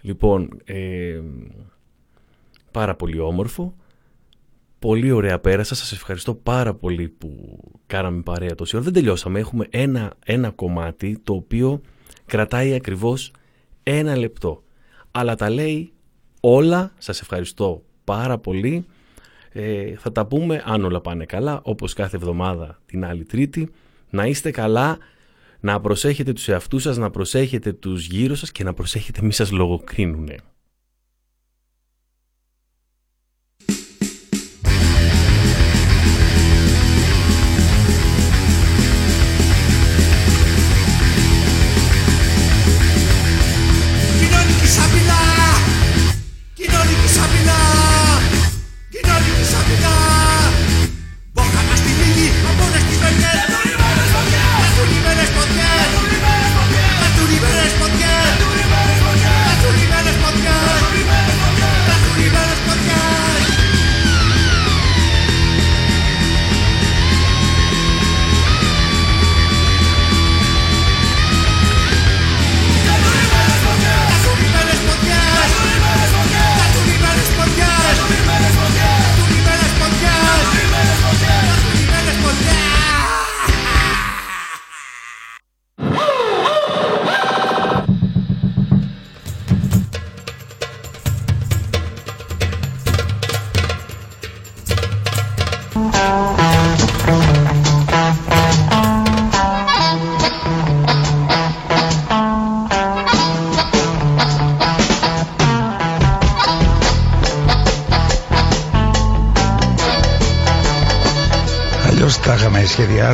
Λοιπόν, 0.00 0.60
ε, 0.64 1.20
πάρα 2.70 2.94
πολύ 2.94 3.18
όμορφο. 3.18 3.74
Πολύ 4.78 5.10
ωραία 5.10 5.38
πέρασα. 5.38 5.74
Σας 5.74 5.92
ευχαριστώ 5.92 6.34
πάρα 6.34 6.74
πολύ 6.74 7.08
που 7.08 7.58
κάναμε 7.86 8.22
παρέα 8.22 8.54
τόση 8.54 8.76
ώρα. 8.76 8.84
Δεν 8.84 8.94
τελειώσαμε. 8.94 9.38
Έχουμε 9.38 9.66
ένα, 9.70 10.12
ένα 10.24 10.50
κομμάτι 10.50 11.20
το 11.22 11.34
οποίο 11.34 11.80
κρατάει 12.26 12.74
ακριβώς 12.74 13.32
ένα 13.82 14.16
λεπτό. 14.16 14.62
Αλλά 15.10 15.34
τα 15.34 15.50
λέει 15.50 15.92
όλα. 16.40 16.92
Σας 16.98 17.20
ευχαριστώ 17.20 17.82
πάρα 18.04 18.38
πολύ. 18.38 18.86
Ε, 19.52 19.94
θα 19.96 20.12
τα 20.12 20.26
πούμε 20.26 20.62
αν 20.66 20.84
όλα 20.84 21.00
πάνε 21.00 21.24
καλά, 21.24 21.60
όπως 21.62 21.92
κάθε 21.92 22.16
εβδομάδα 22.16 22.80
την 22.86 23.04
άλλη 23.04 23.24
τρίτη. 23.24 23.70
Να 24.10 24.26
είστε 24.26 24.50
καλά, 24.50 24.98
να 25.60 25.80
προσέχετε 25.80 26.32
τους 26.32 26.48
εαυτούς 26.48 26.82
σας, 26.82 26.96
να 26.96 27.10
προσέχετε 27.10 27.72
τους 27.72 28.06
γύρω 28.06 28.34
σας 28.34 28.52
και 28.52 28.64
να 28.64 28.74
προσέχετε 28.74 29.22
μη 29.22 29.32
σας 29.32 29.50
λογοκρίνουνε. 29.50 30.36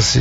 así 0.03 0.21